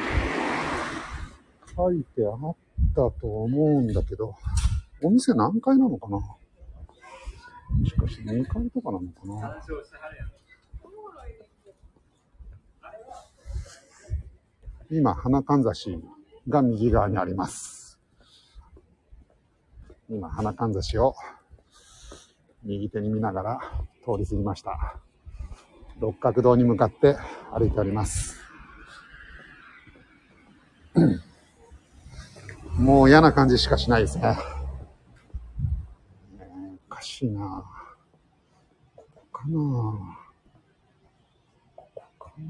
[1.76, 2.56] 書いてあっ
[2.94, 4.34] たと思うんだけど、
[5.02, 6.16] お店何階なのかな。
[6.16, 6.36] も
[7.84, 9.62] しかして2階とかなのかな。
[14.90, 16.02] 今、花かんざし
[16.48, 18.00] が右側にあります。
[20.08, 21.14] 今、花かんざしを
[22.64, 23.60] 右手に見ながら
[24.04, 24.96] 通り過ぎました。
[25.98, 27.16] 六角堂に向かって
[27.52, 28.36] 歩いております。
[32.76, 34.38] もう嫌な感じしかしないですね。
[36.90, 37.64] おかしいな。
[38.96, 39.58] ここかな。
[41.76, 42.44] ここかな。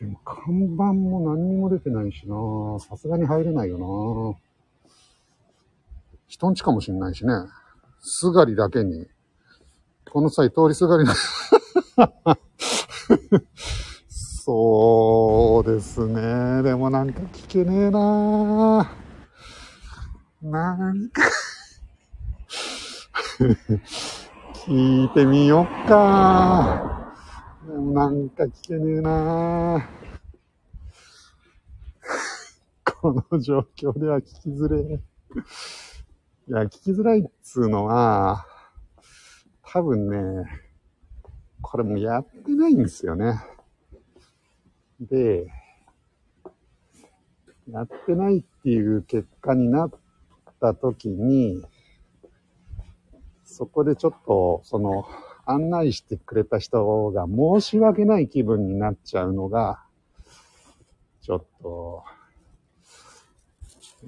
[0.00, 2.34] でも看板も何にも出てないしな。
[2.80, 4.36] さすがに入れないよな。
[6.34, 7.32] 人んちかもしんないしね。
[8.00, 9.06] すがりだけに。
[10.10, 11.14] この際通りすがりな
[14.08, 16.64] そうですね。
[16.64, 18.90] でもなんか聞けねえな
[20.42, 21.22] なんか
[24.66, 27.14] 聞いてみよっか。
[27.64, 29.88] でもなんか聞けねえな
[32.84, 35.00] この状況では聞きづれえ。
[36.46, 38.44] いや、聞きづらいっつうのは、
[39.62, 40.44] 多分ね、
[41.62, 43.40] これもやってないんですよね。
[45.00, 45.46] で、
[47.66, 49.90] やってないっていう結果になっ
[50.60, 51.64] た時に、
[53.44, 55.06] そこでちょっと、その、
[55.46, 59.82] 案内してくれた人が申し訳ない気分になっちゃうのが、
[61.22, 62.04] ちょっと、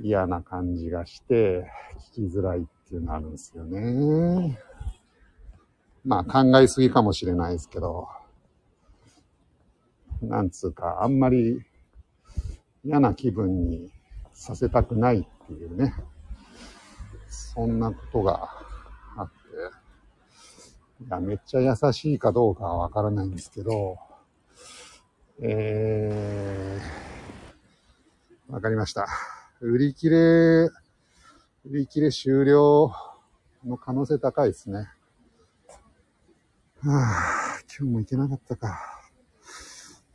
[0.02, 1.70] 嫌な感じがして、
[2.16, 4.58] きづらいっていうのあるんですよね。
[6.04, 8.08] まあ考えすぎかもしれないですけど、
[10.22, 11.62] なんつうか、あんまり
[12.84, 13.90] 嫌な気分に
[14.32, 15.94] させたくないっていうね、
[17.28, 18.48] そんなことが
[19.16, 23.98] あって、いや、めっちゃ優しいかどうかはわからないんですけど、
[25.42, 29.06] えー、わかりました。
[29.60, 30.70] 売り切れ、
[31.68, 32.92] 売り切れ終了
[33.64, 34.88] の可能性高いですね。
[36.80, 38.78] はあ、今日も行けなかったか。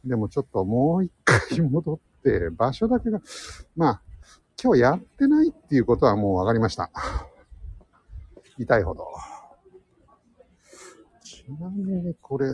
[0.05, 3.21] でもちょっともう一回戻って、場所だけが、
[3.75, 4.01] まあ、
[4.63, 6.89] 今日やってないっていうことはもう分かりました。
[8.57, 9.07] 痛いほど。
[11.21, 12.53] ちなみにこれ、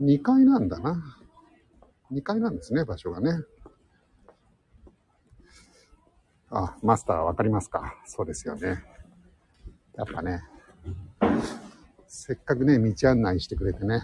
[0.00, 1.18] 2階なんだな。
[2.12, 3.42] 2階なんですね、場所がね。
[6.50, 7.94] あ、マスターわかりますか？
[8.06, 8.84] そうですよね。
[9.94, 10.42] やっぱね、
[12.06, 14.02] せっかくね、道案内してくれてね、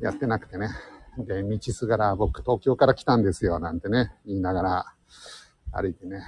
[0.00, 0.70] やってなくてね。
[1.18, 4.94] で、道すがら僕東京から来たんですよ、なんてね、言いながら
[5.72, 6.22] 歩いてね。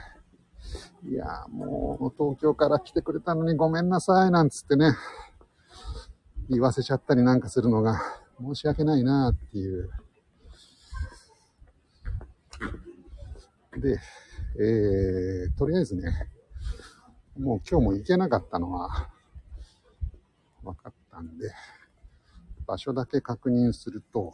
[1.07, 4.93] いや、もう東京から来てくれたのにごめんなさい、なんつってね、
[6.49, 8.01] 言わせちゃったりなんかするのが
[8.41, 9.91] 申し訳ないなっていう。
[13.81, 13.99] で、
[14.61, 16.31] えー、とりあえずね、
[17.39, 19.11] もう今日も行けなかったのは
[20.65, 21.51] 分かったんで、
[22.67, 24.33] 場所だけ確認すると、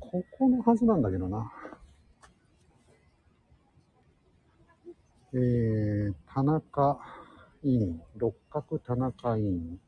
[0.00, 1.52] ここのはずなんだけどな。
[5.32, 6.98] えー、田中
[7.62, 9.78] 院、六角田中院。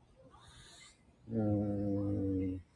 [1.33, 2.72] うーん。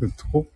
[0.00, 0.46] どこ、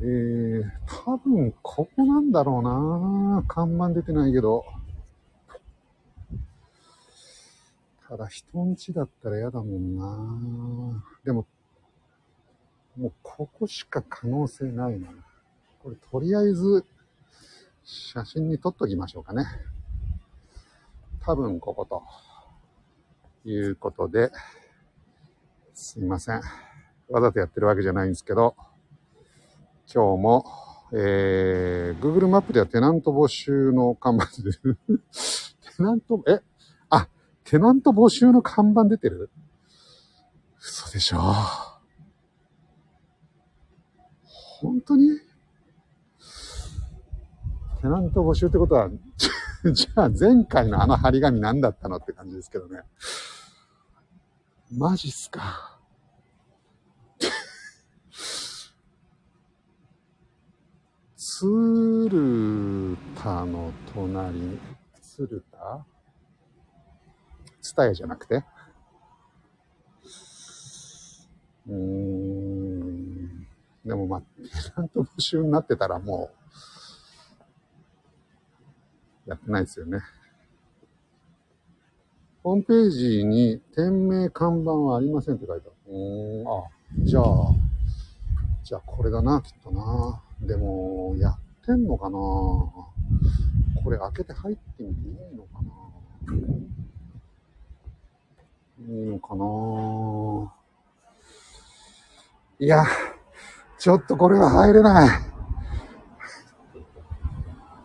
[0.00, 0.64] えー、
[1.04, 4.64] 多分ここなんだろうな看板出てないけど。
[8.08, 11.46] ただ人んちだったら嫌だもんなでも、
[12.98, 15.08] もうここしか可能性ないな。
[15.82, 16.84] これとりあえず
[17.84, 19.44] 写真に撮っときましょうかね。
[21.20, 22.02] 多分ここと。
[23.44, 24.30] いうことで、
[25.72, 26.42] すいません。
[27.10, 28.54] わざとやってるわけじゃないんですけど、
[29.92, 30.44] 今日も、
[30.92, 34.78] えー、Google マップではテナント募集の看板出てる。
[35.76, 36.40] テナント、え？
[36.88, 37.08] あ、
[37.44, 39.30] テナント募集の看板出てる？
[40.60, 41.18] 嘘でしょ。
[44.60, 45.18] 本当に？
[47.80, 48.90] テナント募集ってことは、
[49.72, 52.82] じゃあ前回のあの張り紙何だったのって感じですけどね。
[54.70, 55.79] マジっすか。
[61.40, 64.60] 鶴田の隣、
[65.00, 65.86] 鶴田？
[67.62, 68.44] ツタヤじゃなくて？
[71.66, 73.46] うーん。
[73.86, 74.26] でもまあ、テ
[74.76, 76.30] ナント募集になってたらも
[79.26, 80.00] う、やってないですよね。
[82.42, 85.94] ホームページに店名看板はありませんって書いてある。
[85.94, 86.64] うーん、あ、
[86.98, 87.24] じゃあ、
[88.62, 90.22] じゃあこれだな、きっとな。
[90.42, 92.18] でも、やってんのかな？
[93.82, 95.70] これ開けて入ってみていいのかな？
[98.88, 99.44] いいのかな？
[102.58, 102.84] いや、
[103.78, 105.08] ちょっとこれは入れない。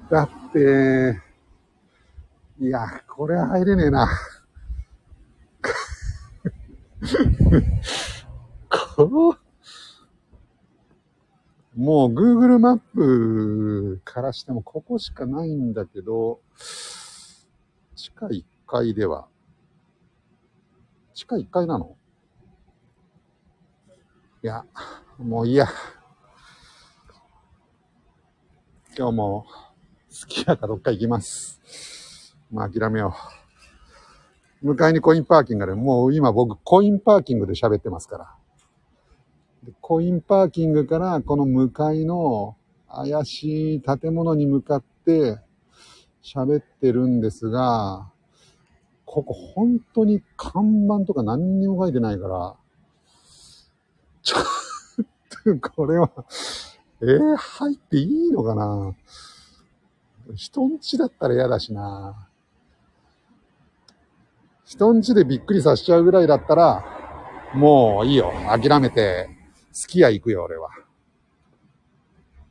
[0.10, 1.22] だって、
[2.60, 4.10] いや、これは入れねえな。
[8.96, 9.45] こう？
[11.76, 16.40] もう Google マップからしてもここしかないんだけど、
[17.96, 19.28] 地下1階では、
[21.14, 21.98] 地下1階なの？
[24.42, 24.64] いや、
[25.18, 25.68] もういいや。
[28.98, 29.46] 今日も
[30.10, 32.38] 好きやかどっか行きます。
[32.52, 33.14] まあ諦めよ
[34.62, 34.68] う。
[34.68, 38.34] 向かいにコインパーキングで、もう今僕コインパーキングで喋ってますから。
[39.82, 42.56] コインパーキングからこの向かいの
[42.88, 45.40] 怪しい建物に向かって
[46.24, 48.10] 喋ってるんですが、
[49.06, 52.56] ここ本当に看板とか何にも書いてないから、
[54.24, 54.44] ちょっ
[55.62, 56.10] とこれは、
[57.02, 58.96] えー、入っていいのかな？
[60.34, 62.28] 人んちだったら嫌だしな。
[64.66, 66.84] 人んちでびっくりさせちゃうぐらいだったら、
[67.54, 68.34] もういいよ。
[68.50, 69.30] 諦めて、
[69.76, 70.70] 好き家行くよ、俺は。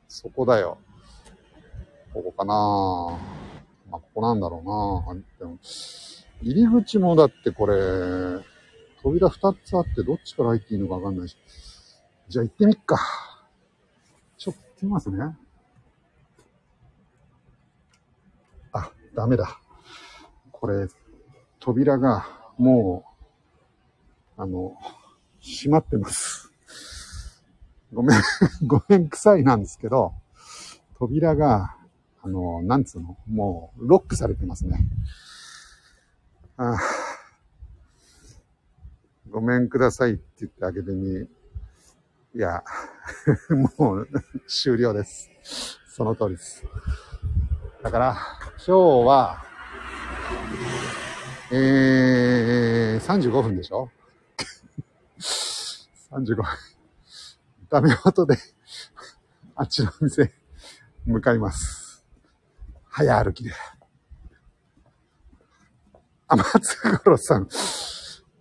[0.09, 0.77] そこだよ。
[2.13, 2.55] ここかな
[3.91, 4.61] まあ、ここなんだろ
[5.07, 5.59] うなでも、
[6.43, 8.45] 入り口もだってこれ、
[9.03, 11.39] 扉二つあってどっちから入っていいのかわかんないし。
[12.29, 12.99] じゃあ行ってみっか。
[14.37, 15.37] ちょっと行ってみますね。
[18.73, 19.59] あ、ダメだ。
[20.53, 20.89] これ、
[21.59, 22.27] 扉が
[22.59, 23.15] も
[24.37, 24.77] う、あの、
[25.41, 26.44] 閉まってます。
[27.95, 28.21] ごめん、
[28.67, 30.13] ごめんくさいなんですけど、
[30.99, 31.77] 扉が、
[32.23, 34.81] あの、なんつうの、もう、ロックされてますね。
[36.57, 36.77] あ
[39.31, 42.63] ごめんくださいって言ってあげてに、いや、
[43.79, 44.09] もう
[44.47, 45.31] 終了です。
[45.89, 46.65] その通りです。
[47.83, 48.17] だから、
[48.67, 49.45] 今日は、
[51.51, 53.91] えー、35分でしょ
[56.11, 56.45] ?35 分。
[57.75, 58.39] ダメ元で、
[59.57, 60.33] あっちの店、
[61.07, 62.05] 向かいます。
[62.85, 63.51] 早歩きで。
[66.29, 67.49] あ、松五郎さん。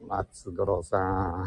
[0.08, 1.46] 松五郎さん。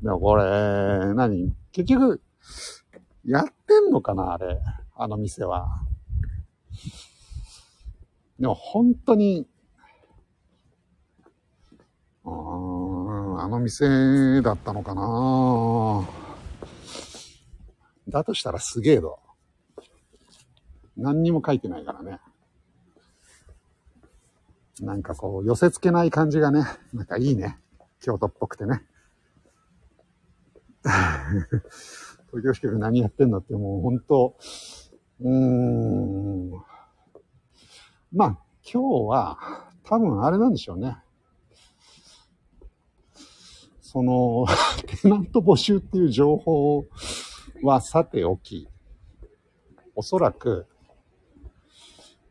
[0.00, 1.52] でもこれ、何？
[1.72, 2.22] 結局、
[3.24, 4.62] やってんのかなあれ。
[4.94, 5.84] あの店は。
[8.38, 9.48] でも本当に、
[12.26, 16.08] うん、あの店だったのかな
[18.08, 19.18] だとしたらすげえど。
[20.96, 22.18] 何にも書いてないからね。
[24.80, 27.58] なんかこう、寄せ付けない感じがね、なんかいいね。
[28.00, 28.82] 京都っぽくてね。
[30.82, 34.36] 東京支局何やってんのってもう本当、
[35.20, 36.50] うーん。
[38.12, 39.38] まあ、今日は
[39.84, 40.98] 多分あれなんでしょうね。
[43.96, 44.46] その、
[45.00, 46.84] テナント募集っていう情報
[47.62, 48.68] はさておき、
[49.94, 50.66] おそらく、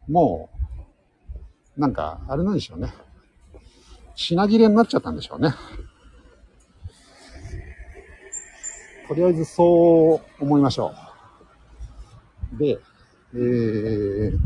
[0.07, 0.51] も
[1.75, 2.93] う、なんか、あれなんでしょうね。
[4.13, 5.55] 品切れになっちゃったんでしょうね。
[9.07, 10.93] とりあえずそう思いましょ
[12.53, 12.57] う。
[12.59, 12.77] で、
[13.33, 14.37] えー、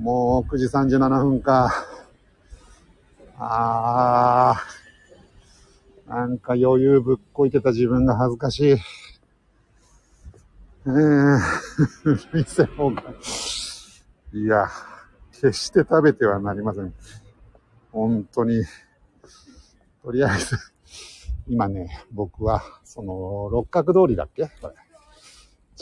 [0.00, 1.70] もう9時37分か。
[3.38, 4.75] あー、
[6.08, 8.76] なんか余裕ぶっこいてた自分が恥ずかしい。
[10.86, 11.38] えー、
[12.32, 13.02] 店もが、
[14.32, 14.68] いや、
[15.32, 16.94] 決して食べてはなりません。
[17.90, 18.62] 本当に。
[20.04, 20.56] とりあえず、
[21.48, 24.48] 今ね、僕は、その、六角通りだっけ？
[24.60, 24.74] これ。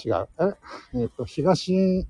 [0.02, 0.28] 違う。
[0.94, 2.06] ええっ、と、東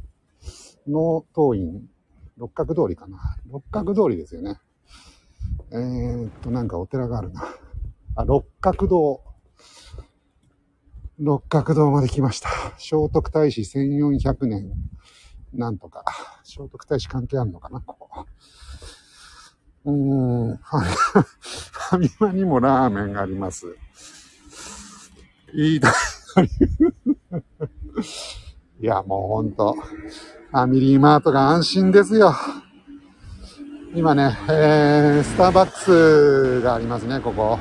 [0.87, 1.89] の当院、
[2.37, 3.19] 六角通りかな。
[3.51, 4.61] 六角通りですよね。
[5.73, 7.57] えーっと、なんかお寺があるな。
[8.17, 9.23] あ、六角堂。
[11.19, 12.49] 六角堂まで来ました。
[12.79, 14.73] 聖徳太子1400年。
[15.53, 16.05] なんとか。
[16.45, 17.81] 聖徳太子関係あるのかな？
[17.81, 18.27] ここ。
[19.85, 19.93] うー
[20.55, 20.57] ん。
[20.57, 23.77] ファミファミマにもラーメンがあります。
[25.57, 25.93] いいだ、
[28.81, 32.35] いや、もうほんと、ファミリーマートが安心ですよ。
[33.95, 37.57] 今ね、えー、スターバックスがありますね、ここ。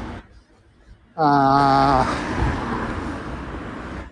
[1.15, 2.07] あ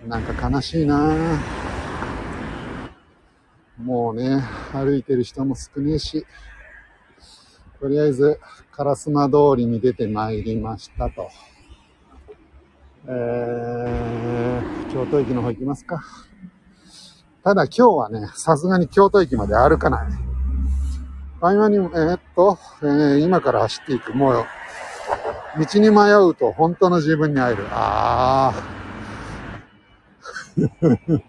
[0.04, 1.36] ー、なんか悲しいな
[3.76, 4.40] もうね、
[4.72, 6.24] 歩いてる人も少ねえし、
[7.80, 8.38] とりあえず、
[8.76, 11.28] 烏丸通りに出てまいりましたと。
[13.08, 16.04] えー、京都駅の方行きますか。
[17.42, 20.12] ただ今日はね、さすがに京都駅まで歩かない。
[21.40, 24.14] 合間に、えー、っと、えー、今から走っていく。
[24.14, 24.44] もう、
[25.58, 27.66] 道に迷うと本当の自分に会える。
[27.70, 28.82] ああ。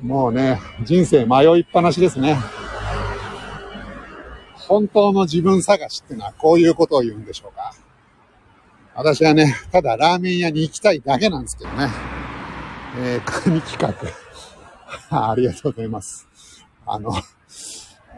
[0.00, 2.38] もうね、人生迷いっぱなしですね。
[4.56, 7.74] 本当の自分探しってのはこういうことを言うんでしょうか。
[8.94, 11.88] 私はね、ただラーメン屋に行きたいだけなんですけどね。
[12.98, 13.94] えー、神企画。
[15.30, 16.28] ありがとうございます。
[16.86, 17.12] あの、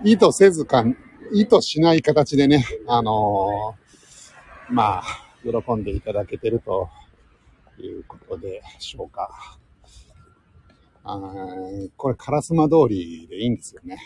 [0.04, 0.84] 意図せずか、
[1.32, 3.81] 意図しない形でね、あのー、
[4.72, 5.04] まあ、
[5.42, 6.88] 喜んでいただけてると
[7.78, 9.58] いうことでしょうか。
[11.04, 11.18] あ
[11.98, 13.98] これ、烏丸通りでいいんですよね。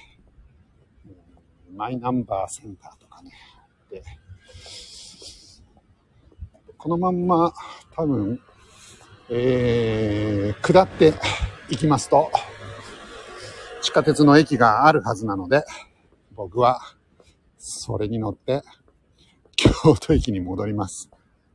[1.72, 3.30] マイナンバーセンターとかね。
[3.90, 4.02] で、
[6.76, 7.54] このまんま
[7.94, 8.40] 多分、
[9.30, 11.14] えー、下って
[11.70, 12.32] いきますと、
[13.82, 15.64] 地下鉄の駅があるはずなので、
[16.34, 16.80] 僕は
[17.56, 18.64] それに乗って
[19.56, 21.10] 京都駅に戻ります。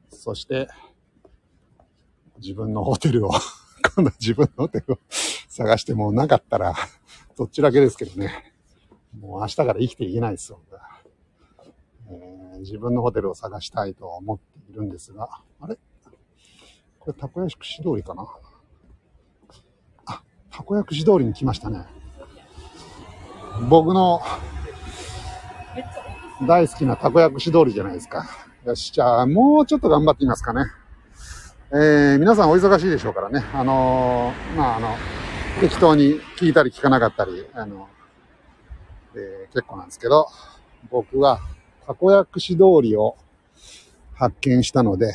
[0.09, 0.67] そして、
[2.39, 3.31] 自分のホテルを
[3.95, 4.99] 今度は自分のホテルを
[5.47, 6.73] 探してもなかったら、
[7.37, 8.53] どっちだけですけどね。
[9.19, 10.59] もう明日から生きていけないですよ。
[12.07, 15.29] えー、自分のホテルを探したいと思っているんですが、
[15.59, 15.77] あれ？
[16.99, 18.27] これ、たこ焼き串通りかな？
[20.05, 21.85] あ、たこ焼き串通りに来ましたね。
[23.69, 24.21] 僕の
[26.47, 28.25] 大好きなたこ焼き串通りじゃないですか。
[28.65, 30.65] よし、じゃあ、もうちょっと頑張ってみますかね。
[31.71, 33.43] えー、皆さんお忙しいでしょうからね。
[33.53, 34.95] あのー、まあ、あの、
[35.59, 37.87] 適当に聞いたり聞かなかったり、あの、
[39.15, 40.27] えー、結構なんですけど、
[40.89, 41.39] 僕は、
[41.85, 43.15] たこ焼き串通りを
[44.15, 45.13] 発見したので、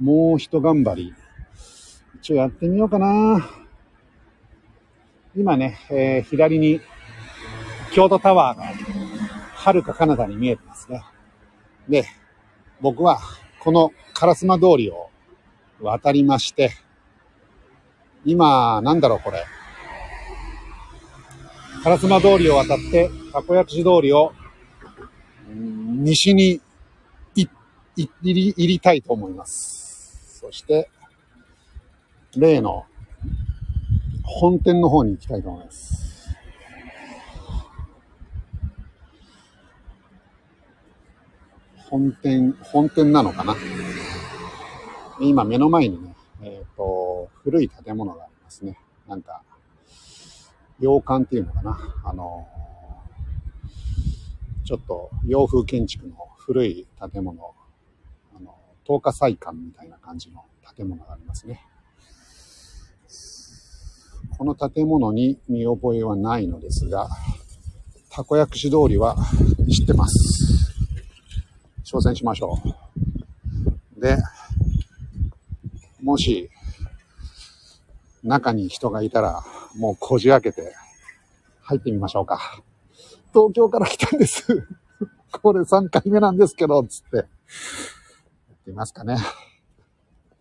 [0.00, 1.14] もう一頑張り、
[2.16, 3.48] 一応やってみようかな。
[5.36, 6.80] 今ね、えー、左に
[7.92, 8.64] 京都タワーが、
[9.64, 11.02] 遥か彼方に見えてますね。
[11.88, 12.04] で、
[12.80, 13.18] 僕は、
[13.60, 15.08] この烏丸通りを
[15.80, 16.72] 渡りまして、
[18.26, 19.44] 今、なんだろう、これ。
[21.82, 24.32] 烏丸通りを渡って、たこ焼き通りを、
[25.48, 26.60] 西に
[27.34, 27.48] 入
[28.22, 30.40] り、入りたいと思います。
[30.40, 30.90] そして、
[32.36, 32.84] 例の
[34.24, 36.03] 本店の方に行きたいと思います。
[41.94, 43.54] 本店、本店なのかな？
[45.20, 48.76] 今目の前にね、えっ、ー、と、古い建物がありますね。
[49.06, 49.42] なんか、
[50.80, 51.78] 洋館っていうのかな？
[52.04, 52.48] あの、
[54.64, 57.54] ちょっと洋風建築の古い建物、
[58.36, 60.44] あの、東華祭館みたいな感じの
[60.76, 61.60] 建物がありますね。
[64.36, 67.08] この建物に見覚えはないのですが、
[68.10, 69.16] たこ焼き通りは
[69.72, 70.43] 知ってます。
[71.94, 72.58] 挑戦しましょ
[73.96, 74.00] う。
[74.00, 74.16] で、
[76.02, 76.50] もし、
[78.24, 79.44] 中に人がいたら、
[79.76, 80.74] もうこじ開けて、
[81.62, 82.60] 入ってみましょうか。
[83.32, 84.66] 東京から来たんです。
[85.40, 87.16] これ3回目なんですけど、つって。
[87.18, 89.16] やってみますかね。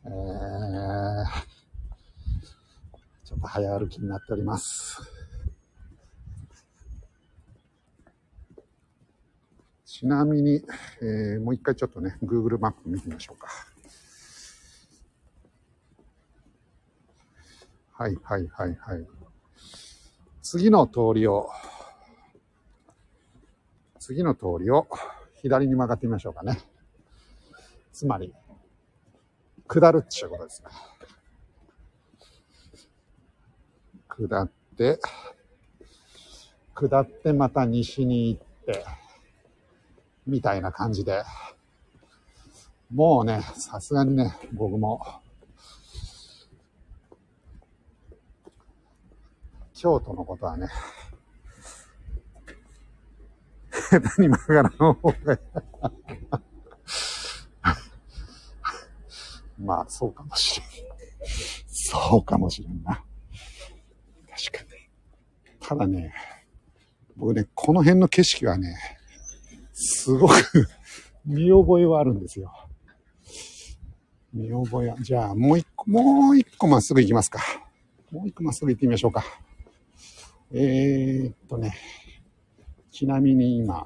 [0.05, 0.11] えー、
[3.25, 5.12] ちょっと早歩きになっております。
[9.93, 10.63] ちなみに、
[11.03, 13.47] えー、もう一回ちょっとね、Google マップ見てみましょうか。
[17.91, 19.07] はいはいはいはい。
[20.41, 21.47] 次の通りを、
[23.99, 24.87] 次の通りを
[25.43, 26.59] 左に曲がってみましょうかね。
[27.91, 28.33] つまり、
[29.67, 30.69] 下るっていうことですね。
[34.09, 34.99] 下って、
[36.73, 39.02] 下ってまた西に行って、
[40.25, 41.23] みたいな感じで、
[42.93, 45.01] もうね、さすがにね、僕も、
[49.73, 50.67] 京都のことはね、
[53.71, 55.39] 下手に曲がらん方が
[59.59, 60.69] まあ、そうかもしれん。
[61.67, 63.03] そうかもしれんな。
[64.29, 64.79] 確かに。
[65.59, 66.13] ただね、
[67.15, 68.75] 僕ね、この辺の景色はね、
[69.85, 70.67] すごく
[71.25, 72.51] 見覚えはあるんですよ。
[74.33, 77.41] 見覚えは、じゃあもう一個、もう一個まっすぐ行きますか。
[78.11, 79.23] もう一個まっすぐ行ってみましょうか。
[80.51, 81.75] えー、っとね、
[82.91, 83.85] ちなみに今、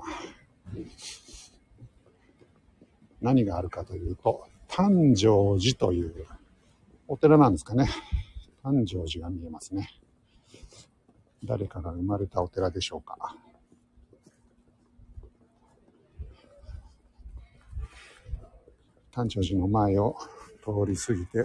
[3.22, 6.28] 何があるかというと、誕生寺という
[7.08, 7.90] お寺なんですかね。
[8.64, 9.90] 誕生寺が見えますね。
[11.44, 13.18] 誰かが生まれたお寺でしょうか。
[19.18, 20.16] 誕生寺の前を
[20.64, 21.44] 通り過ぎて、 い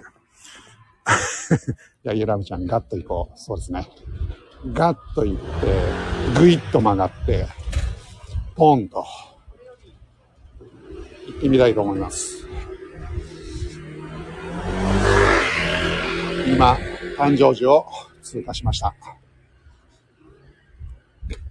[2.03, 3.35] や、ゆらむちゃん、ガッと行こう。
[3.35, 3.89] そうですね。
[4.73, 5.41] ガッと行って、
[6.39, 7.47] ぐいっと曲がって、
[8.55, 9.03] ポンと、
[11.25, 12.45] 行ってみたいと思います。
[16.45, 16.77] 今、
[17.17, 17.87] 誕生寺を
[18.21, 18.93] 通過しました。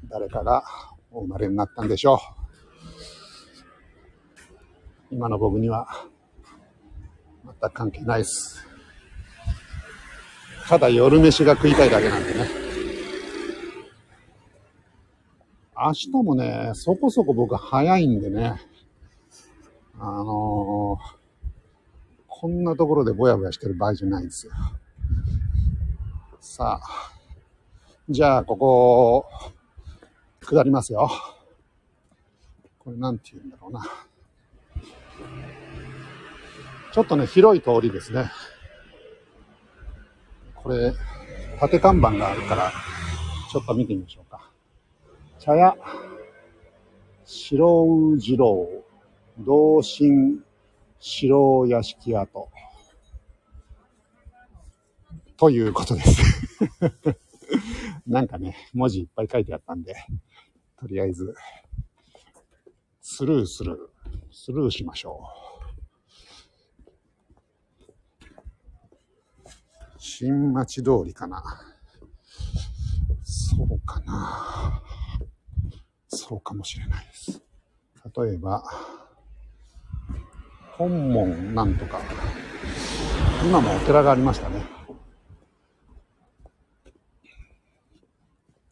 [0.08, 0.62] 誰かが
[1.10, 2.18] お生まれになったんでしょう。
[5.10, 6.11] 今の僕には
[7.62, 8.66] 全く関係ないです。
[10.68, 12.48] ただ夜飯が食いたいだけなんでね。
[15.76, 18.60] 明日もね、そこそこ僕早いんでね。
[19.98, 21.14] あのー、
[22.26, 24.52] こんなところでぼやぼやしてる場合じゃないんですよ。
[26.40, 27.12] さあ、
[28.08, 29.26] じゃあ、ここ、
[30.40, 31.08] 下りますよ。
[32.78, 33.84] これなんて言うんだろうな。
[36.92, 38.30] ちょっとね、広い通りですね。
[40.54, 40.92] これ、
[41.58, 42.70] 縦看板があるから、
[43.50, 44.50] ちょっと見てみましょうか。
[45.38, 45.74] 茶屋、
[47.24, 48.68] 白宇次郎、
[49.38, 50.44] 同心、
[51.00, 52.48] 白屋敷跡。
[55.38, 56.22] ということです
[58.06, 59.96] なんかね、文字いっぱい書いてあったんで、
[60.78, 61.34] とりあえず、
[63.00, 63.90] スルーする、
[64.30, 65.51] スルーしましょう。
[70.04, 71.40] 新町通りかな。
[73.22, 74.82] そうかな。
[76.08, 77.40] そうかもしれないです。
[78.16, 78.64] 例えば、
[80.72, 82.00] 本門なんとか。
[83.44, 84.64] 今もお寺がありましたね。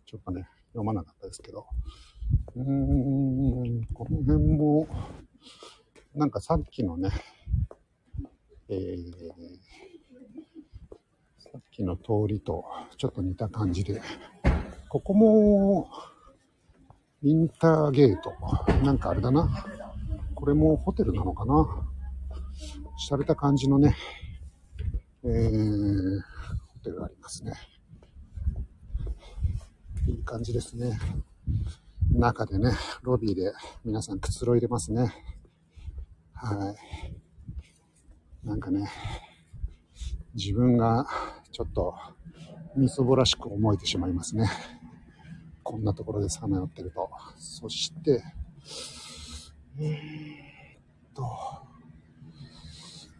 [0.06, 1.64] ちょっとね、読まなかったですけど。
[2.56, 4.88] うーん、この辺も、
[6.12, 7.12] なんかさっきのね、
[8.68, 9.89] えー、
[11.52, 12.64] さっきの通りと
[12.96, 14.00] ちょっと似た感じで、
[14.88, 15.88] ここも、
[17.22, 18.32] インターゲート。
[18.84, 19.66] なんかあれだな。
[20.36, 21.66] これもホテルなのかな。
[23.04, 23.96] 洒落た感じのね、
[25.24, 26.20] えー、
[26.68, 27.52] ホテルありますね。
[30.06, 31.00] いい感じですね。
[32.12, 32.70] 中でね、
[33.02, 33.52] ロビーで
[33.84, 35.12] 皆さんくつろいでますね。
[36.32, 36.74] は
[38.44, 38.46] い。
[38.46, 38.88] なんかね、
[40.34, 41.06] 自分が
[41.52, 41.94] ちょっと
[42.76, 44.48] みそぼらしく思えてしまいますね。
[45.62, 47.08] こんなところでさまよってると。
[47.36, 48.22] そして、
[49.78, 49.96] えー、っ
[51.14, 51.24] と、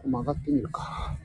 [0.04, 1.16] 曲がってみるか。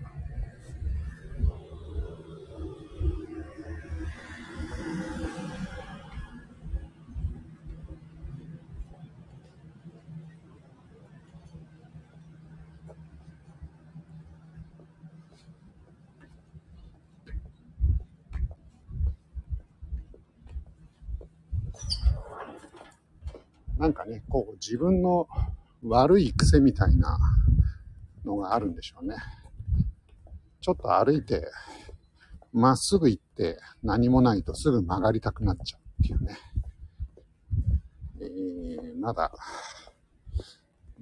[23.77, 25.27] なんかね、こう自分の
[25.83, 27.17] 悪い癖みたいな
[28.23, 29.15] のがあるんでしょうね。
[30.61, 31.47] ちょっと歩いて、
[32.53, 36.37] まっすぐ行って何もないとすぐ曲がりたくなっちゃうっていうね。
[38.21, 39.31] えー、まだ、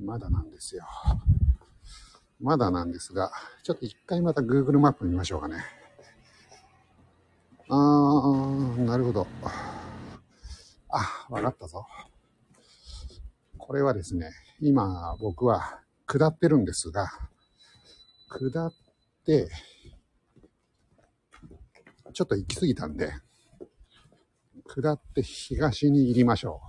[0.04, 0.84] まだなんですよ。
[2.42, 3.32] まだなんですが、
[3.64, 5.64] ちょっと一回また Google マップ見ましょうかね。
[7.70, 9.28] あー、なるほど。
[10.90, 11.86] あ、わかったぞ。
[13.66, 17.08] これはですね、今僕は下ってるんですが、
[18.28, 18.74] 下っ
[19.26, 19.50] て、
[22.12, 23.14] ちょっと行き過ぎたんで、
[24.68, 26.60] 下って東に入りましょ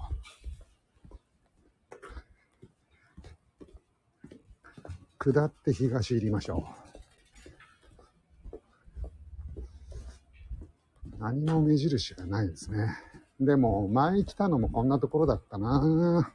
[5.18, 5.32] う。
[5.32, 6.64] 下って東に入りましょ
[8.52, 8.56] う。
[11.18, 12.96] 何も目印がないですね。
[13.40, 16.32] でも、前来たのもこんなところだったな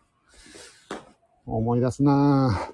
[1.57, 2.73] 思い出すな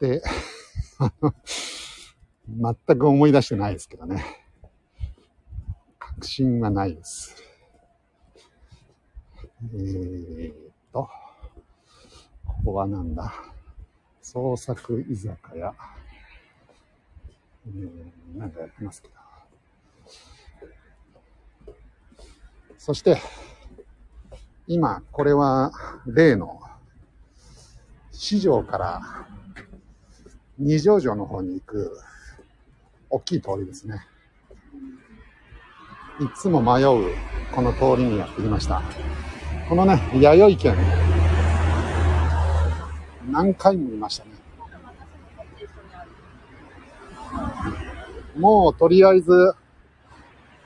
[0.00, 0.22] で、
[2.48, 4.24] 全く思い出してないですけどね。
[5.98, 7.36] 確信はないです。
[9.74, 10.56] えーっ
[10.92, 11.08] と、
[12.46, 13.32] ここはなんだ？
[14.20, 15.74] 創作居酒屋。
[17.66, 19.14] えー、なんかやってますけど。
[22.78, 23.18] そして、
[24.68, 25.72] 今、これは
[26.06, 26.60] 例の
[28.12, 29.00] 市場から
[30.58, 31.98] 二条城の方に行く
[33.10, 34.06] 大きい通りですね。
[36.20, 37.14] いつも迷う
[37.52, 38.82] この通りにやってきました。
[39.68, 40.76] このね、弥生県、
[43.30, 44.30] 何回も見ましたね。
[48.36, 49.54] もうとりあえず、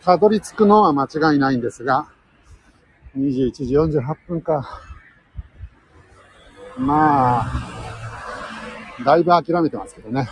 [0.05, 2.09] たどり着くのは間違いないんですが、
[3.17, 4.83] 21時48分か。
[6.77, 7.47] まあ、
[9.05, 10.29] だいぶ諦めてますけどね。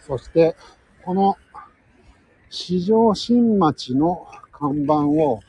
[0.00, 0.56] そして、
[1.04, 1.36] この
[2.48, 5.40] 四条新町の看板を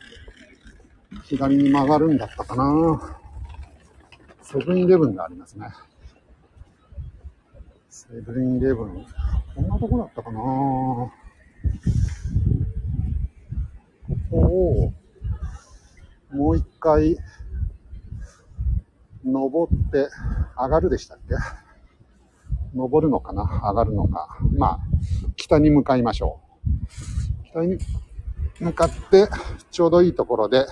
[1.24, 3.20] 左に曲がるんだったかな。
[4.42, 5.68] セブンイレブンがありますね。
[7.90, 9.06] セブンイレブン。
[9.56, 10.40] こんなとこだったかな。
[10.40, 11.12] こ
[14.32, 14.94] こを、
[16.34, 17.18] もう一回、
[19.24, 20.10] 登って
[20.58, 21.36] 上がるでしたっけ？
[22.76, 23.44] 登るのかな？
[23.64, 24.38] 上がるのか。
[24.58, 24.80] まあ、
[25.36, 27.46] 北に向かいましょう。
[27.46, 27.78] 北に
[28.60, 29.30] 向かって、
[29.72, 30.66] ちょうどいいところで、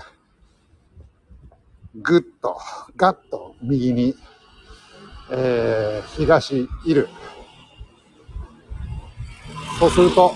[1.94, 2.58] ぐっと、
[2.96, 4.16] ガッと右に、
[5.30, 7.08] えー、東いる。
[9.78, 10.32] そうすると、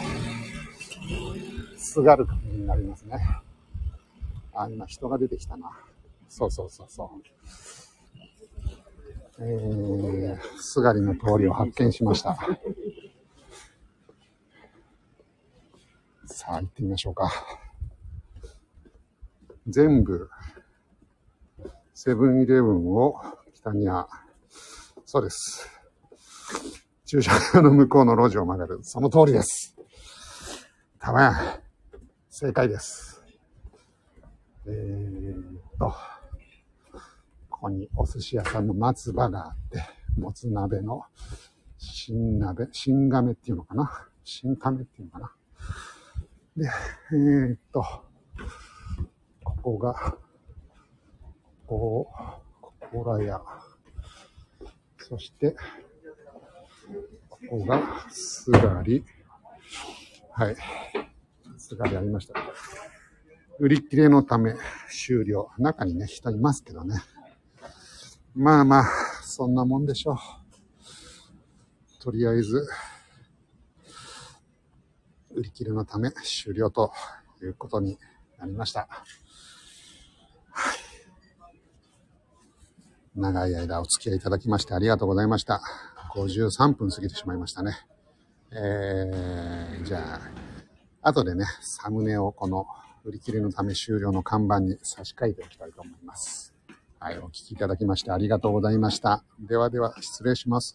[1.77, 3.19] すがる感じになりますね。
[4.57, 5.71] あ、今人が出てきたな。
[6.29, 7.09] そうそうそうそう。
[9.39, 12.37] えー、すがりの通りを発見しました。
[16.25, 17.31] さあ、行ってみましょうか。
[19.69, 20.31] 全部、
[21.93, 23.21] セブンイレブンを
[23.55, 24.09] 北には、
[25.05, 25.69] そうです。
[27.05, 28.81] 駐車場の向こうの路地を曲がる。
[28.83, 29.77] その通りです。
[30.99, 31.35] たまやん。
[32.31, 33.16] 正解です。
[34.69, 35.95] えっと、
[37.49, 39.81] ここにお寿司屋さんの松葉があって、
[40.19, 41.05] もつ鍋の
[41.79, 44.09] 新鍋、新亀っていうのかな？
[44.25, 45.33] 新亀っていうのかな？
[46.57, 46.71] で、
[47.13, 47.85] えーっと、
[49.45, 50.17] ここが、
[51.67, 52.11] ここ、
[52.61, 52.73] こ
[53.05, 53.41] こらや、
[54.99, 55.55] そして、
[57.29, 59.05] ここが、すがり。
[60.33, 60.57] はい。
[61.57, 62.35] すがりありました。
[63.59, 64.55] 売り切れのため
[64.91, 65.51] 終了。
[65.59, 66.97] 中にね、人いますけどね。
[68.35, 68.85] まあまあ、
[69.23, 70.17] そんなもんでしょう。
[72.03, 72.69] とりあえず、
[75.35, 76.93] 売り切れのため終了と
[77.43, 77.99] いうことに
[78.39, 78.89] なりました。
[83.15, 85.63] 長い間お付き合いいただきましてありがとうございました。
[86.15, 87.79] 53分過ぎてしまいましたね。
[88.53, 90.21] えー、じゃ
[91.03, 92.67] あ、後でね、サムネをこの
[93.07, 96.53] 売り切れのため終了の看板に差し替えておきたいと思います。
[96.99, 99.23] はい、お聞きいただきましてありがとうございました。
[99.39, 100.75] ではでは、失礼します。